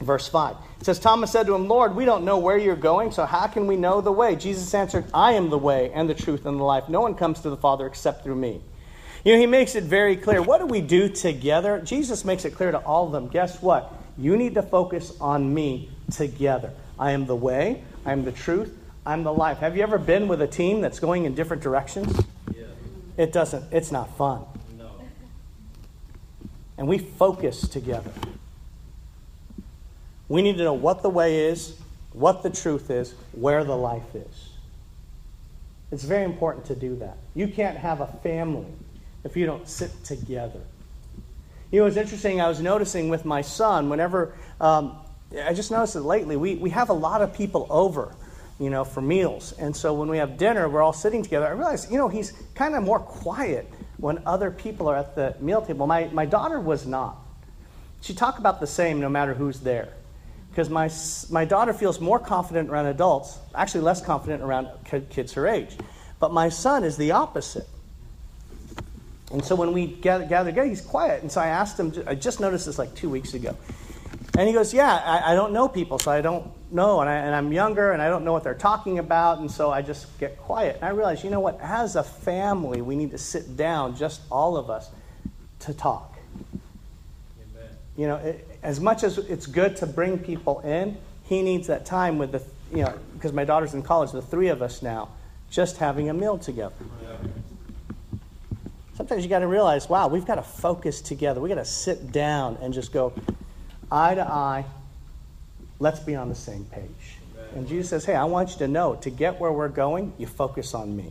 [0.00, 0.56] Verse 5.
[0.80, 3.46] It says, Thomas said to him, Lord, we don't know where you're going, so how
[3.46, 4.34] can we know the way?
[4.34, 6.88] Jesus answered, I am the way and the truth and the life.
[6.88, 8.60] No one comes to the Father except through me.
[9.24, 10.42] You know, he makes it very clear.
[10.42, 11.80] What do we do together?
[11.80, 13.28] Jesus makes it clear to all of them.
[13.28, 13.94] Guess what?
[14.18, 16.72] You need to focus on me together.
[16.98, 19.58] I am the way, I am the truth, I'm the life.
[19.58, 22.20] Have you ever been with a team that's going in different directions?
[23.16, 24.44] It doesn't, it's not fun.
[24.76, 24.90] No.
[26.78, 28.12] And we focus together.
[30.28, 31.76] We need to know what the way is,
[32.12, 34.48] what the truth is, where the life is.
[35.90, 37.18] It's very important to do that.
[37.34, 38.66] You can't have a family
[39.24, 40.60] if you don't sit together.
[41.70, 44.96] You know, it's interesting, I was noticing with my son, whenever, um,
[45.42, 48.14] I just noticed it lately, we, we have a lot of people over,
[48.62, 49.52] you know, for meals.
[49.58, 51.46] And so when we have dinner, we're all sitting together.
[51.46, 55.34] I realize, you know, he's kind of more quiet when other people are at the
[55.40, 55.88] meal table.
[55.88, 57.16] My, my daughter was not.
[58.02, 59.92] She talked about the same no matter who's there
[60.50, 60.88] because my,
[61.28, 64.68] my daughter feels more confident around adults, actually less confident around
[65.10, 65.76] kids her age.
[66.20, 67.68] But my son is the opposite.
[69.32, 71.22] And so when we gather, gather together, he's quiet.
[71.22, 73.56] And so I asked him, I just noticed this like two weeks ago.
[74.38, 77.00] And he goes, Yeah, I, I don't know people, so I don't know.
[77.00, 79.38] And, I, and I'm younger and I don't know what they're talking about.
[79.38, 80.76] And so I just get quiet.
[80.76, 81.60] And I realize, you know what?
[81.60, 84.90] As a family, we need to sit down, just all of us,
[85.60, 86.18] to talk.
[87.40, 87.70] Amen.
[87.96, 91.86] You know, it, as much as it's good to bring people in, he needs that
[91.86, 95.08] time with the, you know, because my daughter's in college, the three of us now,
[95.50, 96.74] just having a meal together.
[98.94, 101.40] Sometimes you got to realize, wow, we've got to focus together.
[101.40, 103.12] We've got to sit down and just go
[103.90, 104.64] eye to eye.
[105.82, 107.18] Let's be on the same page.
[107.56, 110.28] And Jesus says, hey, I want you to know to get where we're going, you
[110.28, 111.10] focus on me.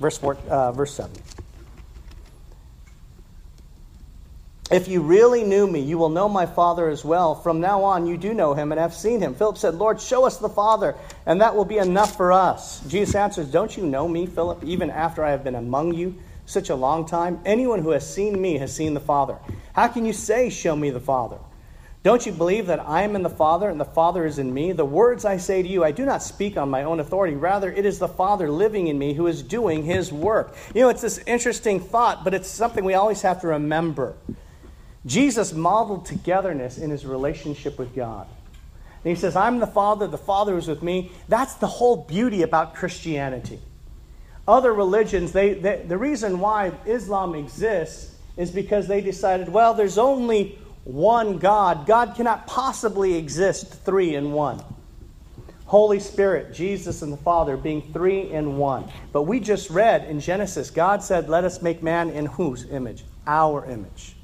[0.00, 1.14] Verse, four, uh, verse 7.
[4.70, 7.34] If you really knew me, you will know my Father as well.
[7.34, 9.34] From now on, you do know him and have seen him.
[9.34, 10.94] Philip said, Lord, show us the Father,
[11.26, 12.80] and that will be enough for us.
[12.86, 16.14] Jesus answers, Don't you know me, Philip, even after I have been among you
[16.46, 17.38] such a long time?
[17.44, 19.36] Anyone who has seen me has seen the Father.
[19.74, 21.38] How can you say, Show me the Father?
[22.04, 24.72] Don't you believe that I am in the Father and the Father is in me?
[24.72, 27.34] The words I say to you, I do not speak on my own authority.
[27.34, 30.54] Rather, it is the Father living in me who is doing his work.
[30.74, 34.14] You know, it's this interesting thought, but it's something we always have to remember.
[35.06, 38.28] Jesus modeled togetherness in his relationship with God.
[39.04, 41.10] And he says, I'm the Father, the Father is with me.
[41.28, 43.60] That's the whole beauty about Christianity.
[44.46, 49.98] Other religions, they, they, the reason why Islam exists is because they decided, well, there's
[49.98, 50.58] only
[50.88, 51.86] one God.
[51.86, 54.62] God cannot possibly exist three in one.
[55.66, 58.90] Holy Spirit, Jesus, and the Father being three in one.
[59.12, 63.04] But we just read in Genesis, God said, Let us make man in whose image?
[63.26, 64.16] Our image.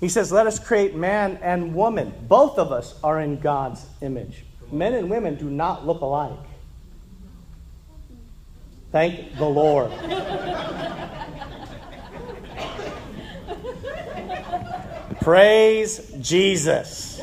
[0.00, 2.14] He says, Let us create man and woman.
[2.22, 4.44] Both of us are in God's image.
[4.70, 6.32] Men and women do not look alike.
[8.90, 9.90] Thank the Lord.
[15.22, 17.22] Praise Jesus.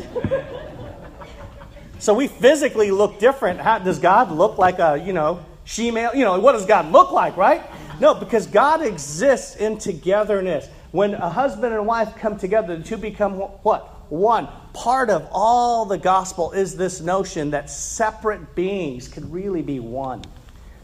[2.00, 3.60] So we physically look different.
[3.60, 6.16] How, does God look like a, you know, she male?
[6.16, 7.62] You know, what does God look like, right?
[8.00, 10.70] No, because God exists in togetherness.
[10.92, 14.10] When a husband and wife come together, the two become what?
[14.10, 14.48] One.
[14.74, 20.24] Part of all the gospel is this notion that separate beings could really be one.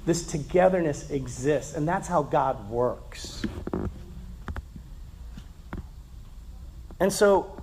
[0.06, 3.42] This togetherness exists, and that's how God works.
[7.00, 7.62] And so,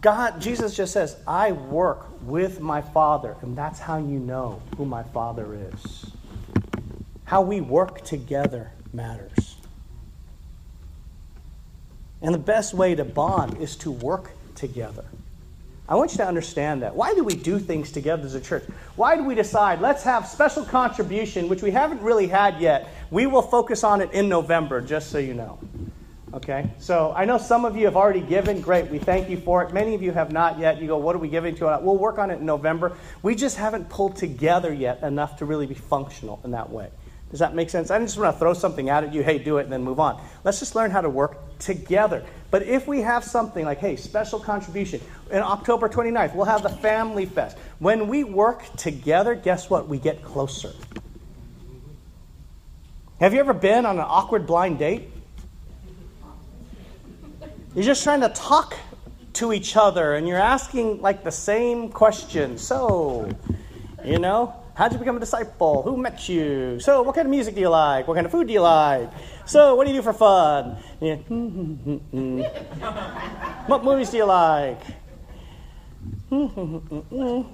[0.00, 4.84] God, Jesus just says, I work with my Father, and that's how you know who
[4.84, 6.06] my Father is.
[7.24, 9.56] How we work together matters.
[12.22, 15.04] And the best way to bond is to work together.
[15.86, 16.94] I want you to understand that.
[16.96, 18.64] Why do we do things together as a church?
[18.96, 22.88] Why do we decide, let's have special contribution, which we haven't really had yet?
[23.10, 25.58] We will focus on it in November, just so you know.
[26.34, 26.68] Okay?
[26.78, 28.60] So I know some of you have already given.
[28.60, 28.90] Great.
[28.90, 29.72] We thank you for it.
[29.72, 30.80] Many of you have not yet.
[30.80, 31.78] You go, what are we giving to?
[31.80, 32.96] We'll work on it in November.
[33.22, 36.90] We just haven't pulled together yet enough to really be functional in that way.
[37.30, 37.90] Does that make sense?
[37.90, 39.98] I just want to throw something out at you, hey, do it, and then move
[39.98, 40.22] on.
[40.44, 42.24] Let's just learn how to work together.
[42.50, 45.00] But if we have something like, hey, special contribution,
[45.30, 47.56] in October 29th, we'll have the Family Fest.
[47.80, 49.88] When we work together, guess what?
[49.88, 50.72] We get closer.
[53.18, 55.10] Have you ever been on an awkward blind date?
[57.74, 58.76] You're just trying to talk
[59.34, 62.56] to each other and you're asking like the same question.
[62.56, 63.30] So,
[64.04, 65.82] you know, How'd you become a disciple?
[65.82, 66.80] Who met you?
[66.80, 68.08] So, what kind of music do you like?
[68.08, 69.08] What kind of food do you like?
[69.46, 70.78] So, what do you do for fun?
[71.00, 71.14] Yeah.
[73.68, 74.80] what movies do you like?
[76.32, 77.46] and,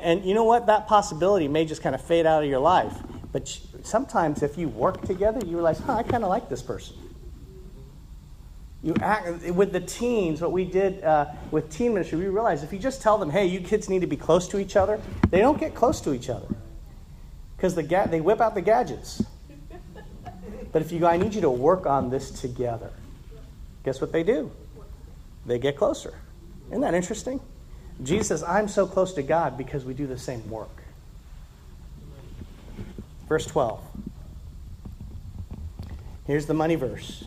[0.00, 0.64] and you know what?
[0.64, 2.96] That possibility may just kind of fade out of your life.
[3.30, 6.96] But sometimes if you work together, you realize, huh, I kind of like this person.
[8.82, 10.40] You act with the teens.
[10.40, 13.46] What we did uh, with teen ministry, we realized if you just tell them, "Hey,
[13.46, 16.28] you kids need to be close to each other," they don't get close to each
[16.28, 16.48] other
[17.56, 19.22] because the ga- they whip out the gadgets.
[20.72, 22.90] But if you go, "I need you to work on this together,"
[23.84, 24.50] guess what they do?
[25.46, 26.14] They get closer.
[26.68, 27.40] Isn't that interesting?
[28.02, 30.82] Jesus says, "I'm so close to God because we do the same work."
[33.28, 33.80] Verse twelve.
[36.26, 37.24] Here's the money verse.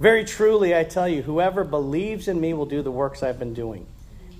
[0.00, 3.54] Very truly, I tell you, whoever believes in me will do the works I've been
[3.54, 3.86] doing.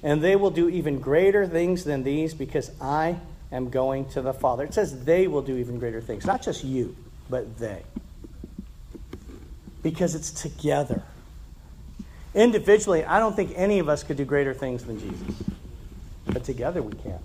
[0.03, 3.17] And they will do even greater things than these because I
[3.53, 4.65] am going to the Father.
[4.65, 6.27] It says they will do even greater things.
[6.27, 6.97] Not just you,
[7.31, 7.83] but they.
[9.83, 11.03] Because it's together.
[12.35, 15.43] Individually, I don't think any of us could do greater things than Jesus.
[16.27, 17.21] But together we can.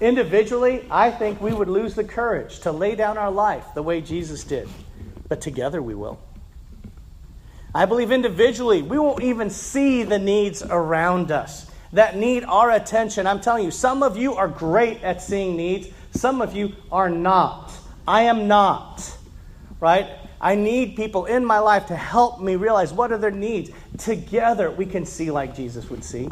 [0.00, 4.00] Individually, I think we would lose the courage to lay down our life the way
[4.00, 4.66] Jesus did.
[5.28, 6.18] But together we will.
[7.74, 13.26] I believe individually, we won't even see the needs around us that need our attention.
[13.26, 17.08] I'm telling you, some of you are great at seeing needs, some of you are
[17.08, 17.72] not.
[18.06, 19.16] I am not,
[19.78, 20.08] right?
[20.40, 23.70] I need people in my life to help me realize what are their needs.
[23.98, 26.28] Together, we can see like Jesus would see.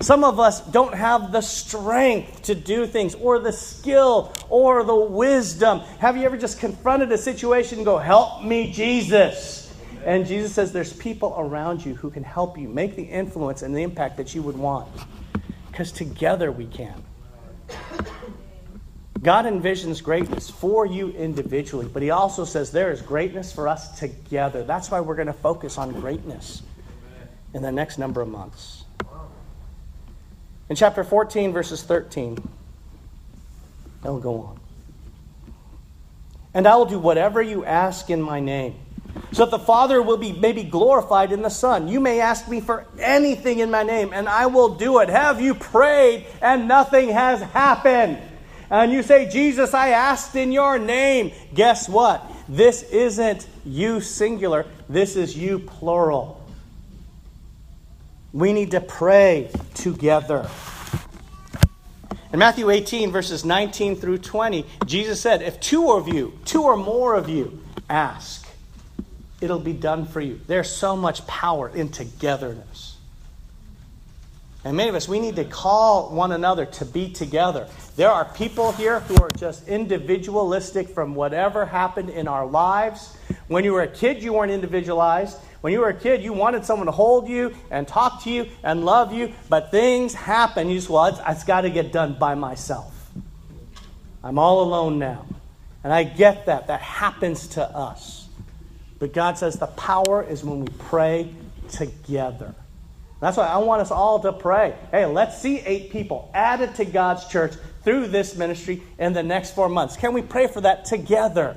[0.00, 4.96] Some of us don't have the strength to do things, or the skill, or the
[4.96, 5.80] wisdom.
[5.98, 9.59] Have you ever just confronted a situation and go, Help me, Jesus?
[10.04, 13.74] And Jesus says there's people around you who can help you make the influence and
[13.74, 14.88] the impact that you would want.
[15.70, 17.02] Because together we can.
[19.22, 23.98] God envisions greatness for you individually, but He also says there is greatness for us
[23.98, 24.64] together.
[24.64, 26.62] That's why we're going to focus on greatness
[27.52, 28.84] in the next number of months.
[30.70, 32.38] In chapter 14, verses 13,
[34.04, 34.60] it'll go on.
[36.54, 38.76] And I will do whatever you ask in my name
[39.32, 41.88] so that the Father will be maybe glorified in the Son.
[41.88, 45.08] You may ask me for anything in my name, and I will do it.
[45.08, 48.18] Have you prayed and nothing has happened?
[48.70, 51.32] And you say, Jesus, I asked in your name.
[51.54, 52.24] Guess what?
[52.48, 56.36] This isn't you singular, this is you plural.
[58.32, 60.48] We need to pray together.
[62.32, 66.76] In Matthew 18, verses 19 through 20, Jesus said, If two of you, two or
[66.76, 68.39] more of you, ask,
[69.40, 70.40] it'll be done for you.
[70.46, 72.96] There's so much power in togetherness.
[74.62, 77.66] And many of us, we need to call one another to be together.
[77.96, 83.16] There are people here who are just individualistic from whatever happened in our lives.
[83.48, 85.38] When you were a kid, you weren't individualized.
[85.62, 88.48] When you were a kid, you wanted someone to hold you and talk to you
[88.62, 90.68] and love you, but things happen.
[90.68, 92.94] You just, well, it's, it's got to get done by myself.
[94.22, 95.26] I'm all alone now.
[95.82, 96.66] And I get that.
[96.66, 98.19] That happens to us.
[99.00, 101.34] But God says the power is when we pray
[101.70, 102.54] together.
[103.18, 104.74] That's why I want us all to pray.
[104.90, 109.54] Hey, let's see eight people added to God's church through this ministry in the next
[109.54, 109.96] four months.
[109.96, 111.56] Can we pray for that together?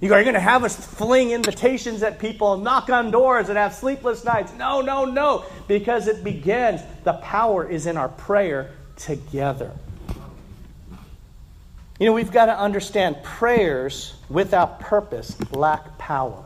[0.00, 3.74] You are going to have us fling invitations at people, knock on doors, and have
[3.74, 4.52] sleepless nights.
[4.54, 6.80] No, no, no, because it begins.
[7.04, 9.70] The power is in our prayer together.
[12.00, 16.44] You know, we've got to understand prayers without purpose lack power.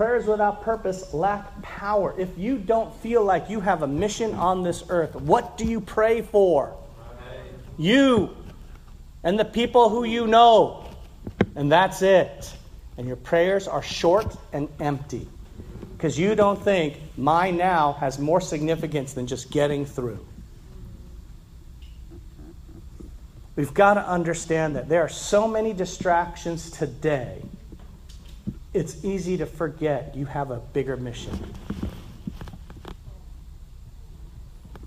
[0.00, 2.14] Prayers without purpose lack power.
[2.18, 5.78] If you don't feel like you have a mission on this earth, what do you
[5.78, 6.74] pray for?
[7.76, 8.34] You
[9.22, 10.86] and the people who you know.
[11.54, 12.50] And that's it.
[12.96, 15.28] And your prayers are short and empty
[15.98, 20.26] because you don't think my now has more significance than just getting through.
[23.54, 27.42] We've got to understand that there are so many distractions today
[28.72, 31.54] it's easy to forget you have a bigger mission.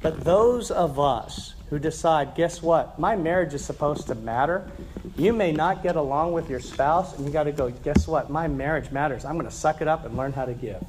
[0.01, 2.99] But those of us who decide, guess what?
[2.99, 4.69] My marriage is supposed to matter.
[5.15, 8.29] You may not get along with your spouse, and you got to go, guess what?
[8.29, 9.25] My marriage matters.
[9.25, 10.83] I'm going to suck it up and learn how to give.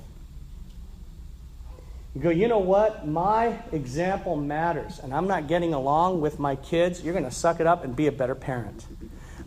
[2.15, 3.09] You go, you know what?
[3.09, 7.03] My example matters, and I'm not getting along with my kids.
[7.03, 8.85] You're going to suck it up and be a better parent.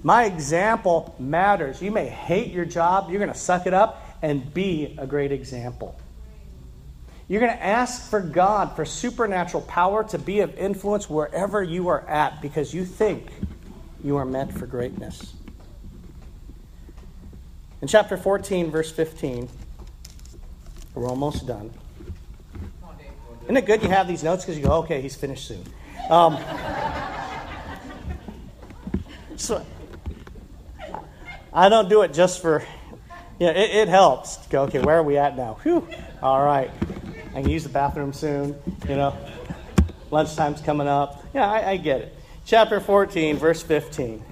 [0.08, 1.82] My example matters.
[1.82, 5.34] You may hate your job, you're going to suck it up and be a great
[5.34, 5.99] example.
[7.28, 11.89] You're going to ask for God for supernatural power to be of influence wherever you
[11.89, 13.28] are at because you think
[14.01, 15.34] you are meant for greatness.
[17.82, 19.49] In chapter 14, verse 15,
[20.95, 21.70] we're almost done.
[23.43, 25.66] Isn't it good you have these notes because you go, okay, he's finished soon.
[26.10, 26.38] Um,
[29.36, 29.66] so
[31.54, 32.64] I don't do it just for,
[33.39, 34.45] know, it, it helps.
[34.48, 35.60] Go, okay, where are we at now?
[35.64, 35.88] Whew.
[36.22, 36.72] All right.
[37.34, 38.56] I can use the bathroom soon,
[38.88, 39.16] you know.
[40.12, 41.24] Lunchtime's coming up.
[41.34, 42.18] Yeah, I, I get it.
[42.45, 44.24] Chapter 14, verse 15.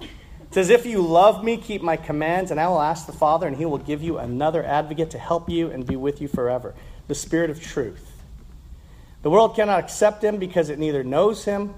[0.00, 0.08] It
[0.50, 3.56] says, If you love me, keep my commands, and I will ask the Father, and
[3.56, 6.74] he will give you another advocate to help you and be with you forever
[7.08, 8.22] the Spirit of truth.
[9.22, 11.74] The world cannot accept him because it neither knows him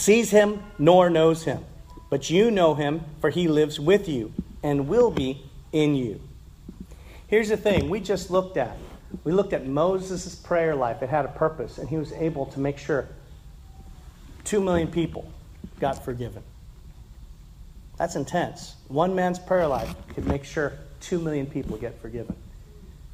[0.00, 1.64] sees him nor knows him.
[2.08, 4.32] But you know him, for he lives with you
[4.62, 5.42] and will be
[5.72, 6.20] in you.
[7.28, 8.76] Here's the thing we just looked at.
[9.22, 11.02] We looked at Moses' prayer life.
[11.02, 13.08] It had a purpose, and he was able to make sure
[14.44, 15.30] two million people
[15.78, 16.42] got forgiven.
[17.96, 18.76] That's intense.
[18.88, 22.34] One man's prayer life could make sure two million people get forgiven.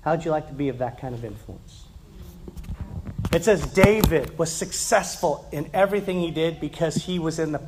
[0.03, 1.86] How'd you like to be of that kind of influence?
[3.37, 7.61] It says David was successful in everything he did because he was in the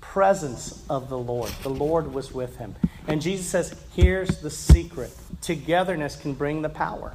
[0.00, 1.50] presence of the Lord.
[1.62, 2.74] The Lord was with him.
[3.06, 7.12] And Jesus says, here's the secret togetherness can bring the power.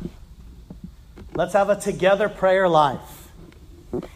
[1.34, 3.32] Let's have a together prayer life.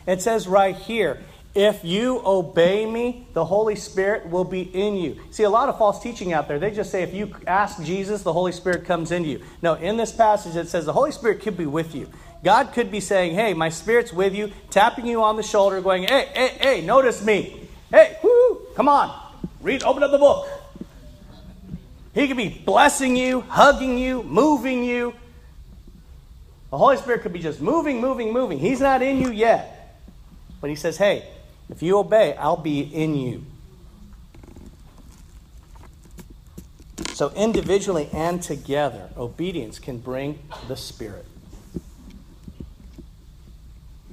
[0.06, 1.24] It says right here,
[1.60, 5.20] if you obey me, the Holy Spirit will be in you.
[5.30, 8.24] See, a lot of false teaching out there, they just say if you ask Jesus,
[8.24, 9.44] the Holy Spirit comes into you.
[9.62, 12.08] No, in this passage, it says the Holy Spirit could be with you.
[12.46, 16.04] God could be saying, Hey, my spirit's with you, tapping you on the shoulder, going,
[16.04, 17.68] Hey, hey, hey, notice me.
[17.92, 19.14] Hey, whoo, come on.
[19.60, 20.48] Read, open up the book.
[22.14, 25.14] He could be blessing you, hugging you, moving you.
[26.72, 28.60] The Holy Spirit could be just moving, moving, moving.
[28.60, 30.00] He's not in you yet.
[30.62, 31.28] But He says, Hey,
[31.70, 33.46] if you obey, I'll be in you.
[37.14, 41.26] So, individually and together, obedience can bring the Spirit.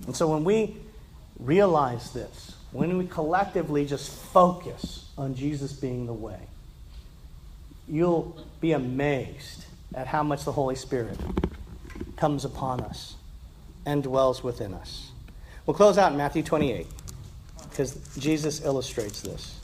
[0.07, 0.77] And so when we
[1.39, 6.39] realize this, when we collectively just focus on Jesus being the way,
[7.89, 11.19] you'll be amazed at how much the Holy Spirit
[12.17, 13.17] comes upon us
[13.85, 15.11] and dwells within us.
[15.65, 16.87] We'll close out in Matthew 28
[17.77, 19.61] because Jesus illustrates this.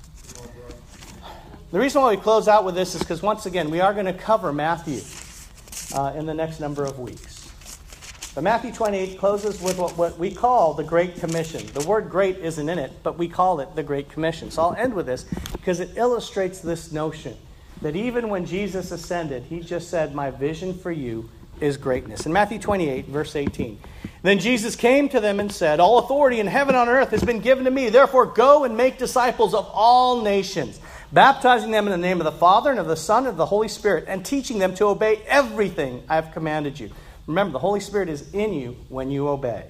[1.71, 4.05] The reason why we close out with this is because, once again, we are going
[4.05, 5.01] to cover Matthew
[5.99, 7.51] uh, in the next number of weeks.
[8.35, 11.67] But Matthew 28 closes with what, what we call the Great Commission.
[11.73, 14.51] The word great isn't in it, but we call it the Great Commission.
[14.51, 17.37] So I'll end with this because it illustrates this notion
[17.81, 21.31] that even when Jesus ascended, he just said, My vision for you
[21.63, 22.27] is greatness.
[22.27, 23.79] In Matthew 28, verse 18,
[24.23, 27.25] then Jesus came to them and said, All authority in heaven and on earth has
[27.25, 27.89] been given to me.
[27.89, 30.79] Therefore, go and make disciples of all nations,
[31.13, 33.47] baptizing them in the name of the Father and of the Son and of the
[33.47, 36.91] Holy Spirit, and teaching them to obey everything I have commanded you.
[37.27, 39.65] Remember, the Holy Spirit is in you when you obey.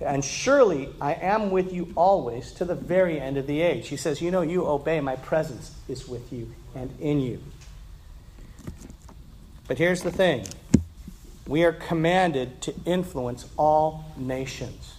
[0.00, 3.88] And surely I am with you always to the very end of the age.
[3.88, 7.40] He says, You know, you obey, my presence is with you and in you.
[9.68, 10.46] But here's the thing
[11.50, 14.94] we are commanded to influence all nations.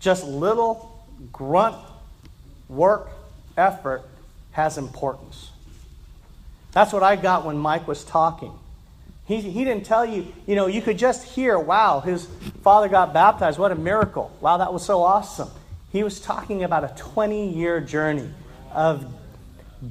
[0.00, 1.02] Just little
[1.32, 1.76] grunt
[2.68, 3.08] work
[3.56, 4.02] effort
[4.52, 5.50] has importance.
[6.72, 8.52] That's what I got when Mike was talking.
[9.24, 12.26] He, he didn't tell you, you know, you could just hear, wow, his
[12.62, 13.58] father got baptized.
[13.58, 14.30] What a miracle.
[14.42, 15.48] Wow, that was so awesome.
[15.90, 18.28] He was talking about a 20 year journey
[18.74, 19.10] of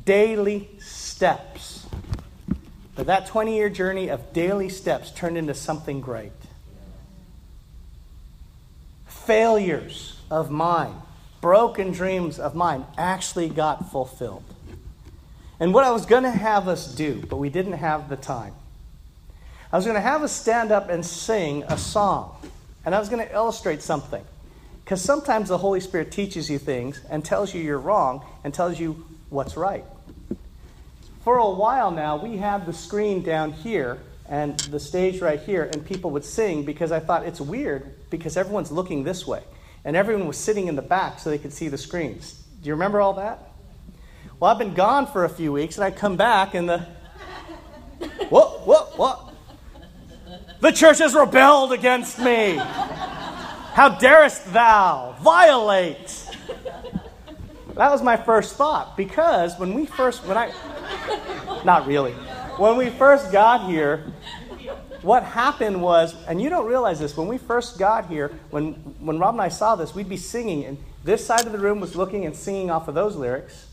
[0.06, 1.79] daily steps.
[3.00, 6.34] But that 20 year journey of daily steps turned into something great.
[9.08, 10.96] Failures of mine,
[11.40, 14.44] broken dreams of mine actually got fulfilled.
[15.62, 18.54] And what I was going to have us do, but we didn't have the time,
[19.72, 22.36] I was going to have us stand up and sing a song.
[22.84, 24.26] And I was going to illustrate something.
[24.84, 28.78] Because sometimes the Holy Spirit teaches you things and tells you you're wrong and tells
[28.78, 29.86] you what's right.
[31.22, 35.64] For a while now, we had the screen down here and the stage right here,
[35.64, 39.44] and people would sing because I thought it's weird because everyone's looking this way.
[39.84, 42.34] And everyone was sitting in the back so they could see the screens.
[42.62, 43.50] Do you remember all that?
[44.40, 46.86] Well, I've been gone for a few weeks, and I come back, and the.
[48.30, 49.34] What, what, what?
[50.62, 52.56] The church has rebelled against me.
[52.56, 56.30] How darest thou violate?
[57.76, 60.52] That was my first thought because when we first, when I,
[61.64, 62.14] Not really.
[62.58, 64.12] When we first got here,
[65.02, 69.20] what happened was, and you don't realize this, when we first got here, when, when
[69.20, 71.96] Rob and I saw this, we'd be singing, and this side of the room was
[71.96, 73.68] looking and singing off of those lyrics,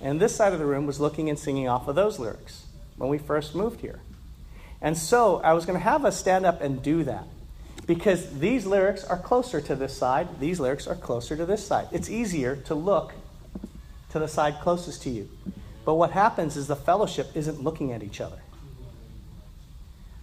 [0.00, 2.66] and this side of the room was looking and singing off of those lyrics
[2.96, 4.00] when we first moved here.
[4.80, 7.24] And so I was going to have us stand up and do that
[7.86, 11.88] because these lyrics are closer to this side, these lyrics are closer to this side.
[11.92, 13.12] It's easier to look
[14.10, 15.28] to the side closest to you.
[15.84, 18.38] But what happens is the fellowship isn't looking at each other.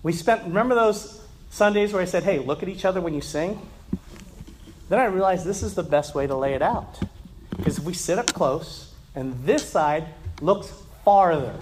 [0.01, 3.21] We spent, remember those Sundays where I said, hey, look at each other when you
[3.21, 3.59] sing?
[4.87, 6.99] Then I realized this is the best way to lay it out.
[7.55, 10.07] Because if we sit up close and this side
[10.41, 10.71] looks
[11.03, 11.53] farther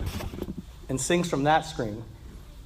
[0.88, 2.04] and sings from that screen,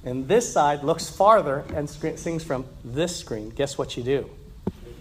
[0.04, 4.28] and this side looks farther and sings from this screen, guess what you do?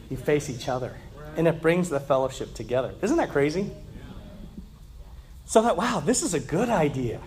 [0.09, 0.95] You face each other.
[1.36, 2.93] And it brings the fellowship together.
[3.01, 3.71] Isn't that crazy?
[5.51, 7.19] So I thought, wow, this is a good idea.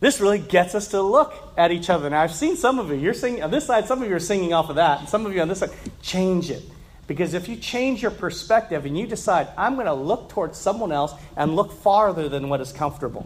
[0.00, 2.10] this really gets us to look at each other.
[2.10, 2.96] Now, I've seen some of you.
[2.96, 5.24] You're singing on this side, some of you are singing off of that, and some
[5.24, 5.70] of you on this side.
[6.02, 6.64] Change it.
[7.06, 10.90] Because if you change your perspective and you decide, I'm going to look towards someone
[10.90, 13.24] else and look farther than what is comfortable,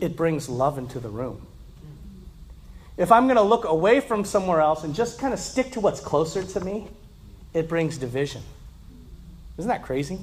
[0.00, 1.46] it brings love into the room.
[2.96, 5.80] If I'm going to look away from somewhere else and just kind of stick to
[5.80, 6.88] what's closer to me,
[7.54, 8.42] it brings division.
[9.58, 10.18] Isn't that crazy?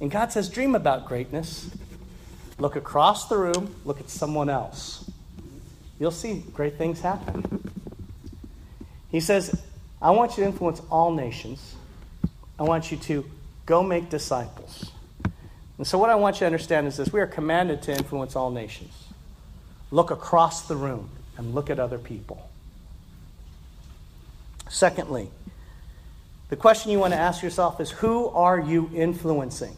[0.00, 1.70] And God says, dream about greatness.
[2.58, 5.10] Look across the room, look at someone else.
[5.98, 7.70] You'll see great things happen.
[9.10, 9.60] He says,
[10.00, 11.74] I want you to influence all nations.
[12.58, 13.24] I want you to
[13.66, 14.90] go make disciples.
[15.76, 18.34] And so, what I want you to understand is this we are commanded to influence
[18.34, 18.92] all nations.
[19.90, 22.48] Look across the room and look at other people.
[24.68, 25.30] Secondly,
[26.48, 29.76] the question you want to ask yourself is who are you influencing?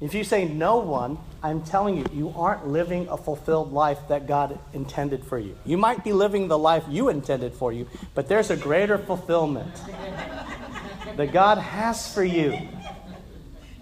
[0.00, 4.28] If you say no one, I'm telling you, you aren't living a fulfilled life that
[4.28, 5.58] God intended for you.
[5.64, 9.74] You might be living the life you intended for you, but there's a greater fulfillment
[11.16, 12.56] that God has for you.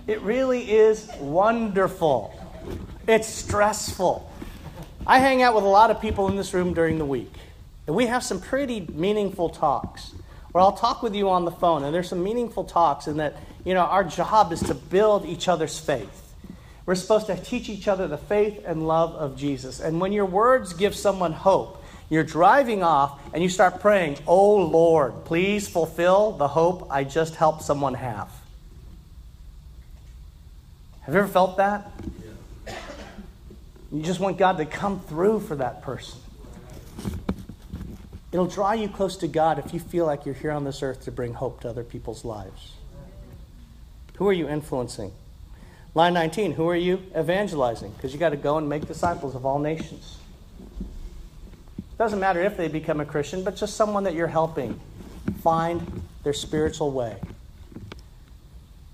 [0.06, 2.32] It really is wonderful.
[3.06, 4.32] It's stressful.
[5.06, 7.32] I hang out with a lot of people in this room during the week,
[7.86, 10.12] and we have some pretty meaningful talks.
[10.56, 13.36] Or I'll talk with you on the phone, and there's some meaningful talks in that
[13.66, 16.32] you know, our job is to build each other's faith.
[16.86, 19.80] We're supposed to teach each other the faith and love of Jesus.
[19.80, 24.56] And when your words give someone hope, you're driving off and you start praying, Oh
[24.56, 28.30] Lord, please fulfill the hope I just helped someone have.
[31.02, 31.92] Have you ever felt that?
[33.92, 36.18] You just want God to come through for that person.
[38.36, 41.04] It'll draw you close to God if you feel like you're here on this earth
[41.04, 42.74] to bring hope to other people's lives.
[44.16, 45.12] Who are you influencing?
[45.94, 47.92] Line 19, who are you evangelizing?
[47.92, 50.18] Because you got to go and make disciples of all nations.
[50.68, 54.78] It doesn't matter if they become a Christian, but just someone that you're helping
[55.42, 57.16] find their spiritual way.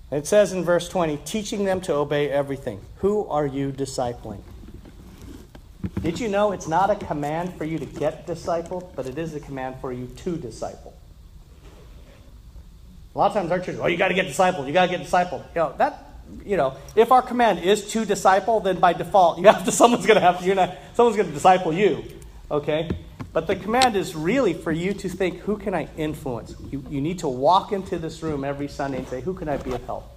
[0.09, 2.79] It says in verse 20, teaching them to obey everything.
[2.99, 4.39] Who are you discipling?
[6.01, 9.35] Did you know it's not a command for you to get discipled, but it is
[9.35, 10.93] a command for you to disciple?
[13.13, 14.65] A lot of times our church, oh, you got to get discipled.
[14.65, 15.45] You got to get discipled.
[15.55, 16.09] You know that.
[16.45, 19.71] You know, if our command is to disciple, then by default, you have to.
[19.83, 20.45] Someone's going to have to.
[20.45, 20.75] You're not.
[20.95, 22.03] Someone's going to disciple you.
[22.49, 22.89] Okay.
[23.33, 26.55] But the command is really for you to think, who can I influence?
[26.71, 29.57] You, you need to walk into this room every Sunday and say, who can I
[29.57, 30.12] be of help?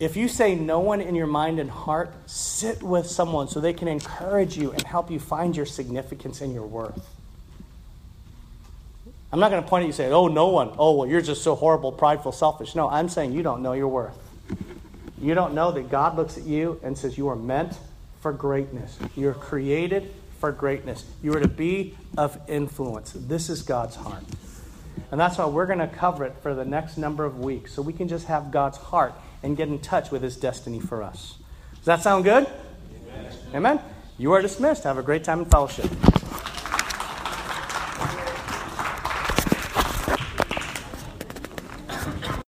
[0.00, 3.74] If you say no one in your mind and heart, sit with someone so they
[3.74, 7.06] can encourage you and help you find your significance and your worth.
[9.30, 10.72] I'm not going to point at you and say, oh, no one.
[10.78, 12.74] Oh, well, you're just so horrible, prideful, selfish.
[12.74, 14.16] No, I'm saying you don't know your worth.
[15.20, 17.78] You don't know that God looks at you and says, you are meant
[18.22, 18.98] for greatness.
[19.14, 21.04] You're created for greatness.
[21.22, 23.12] You are to be of influence.
[23.14, 24.24] This is God's heart.
[25.10, 27.82] And that's why we're going to cover it for the next number of weeks so
[27.82, 29.12] we can just have God's heart
[29.42, 31.38] and get in touch with his destiny for us.
[31.76, 32.46] Does that sound good?
[33.08, 33.32] Amen.
[33.54, 33.80] Amen?
[34.18, 34.84] You are dismissed.
[34.84, 35.90] Have a great time in fellowship.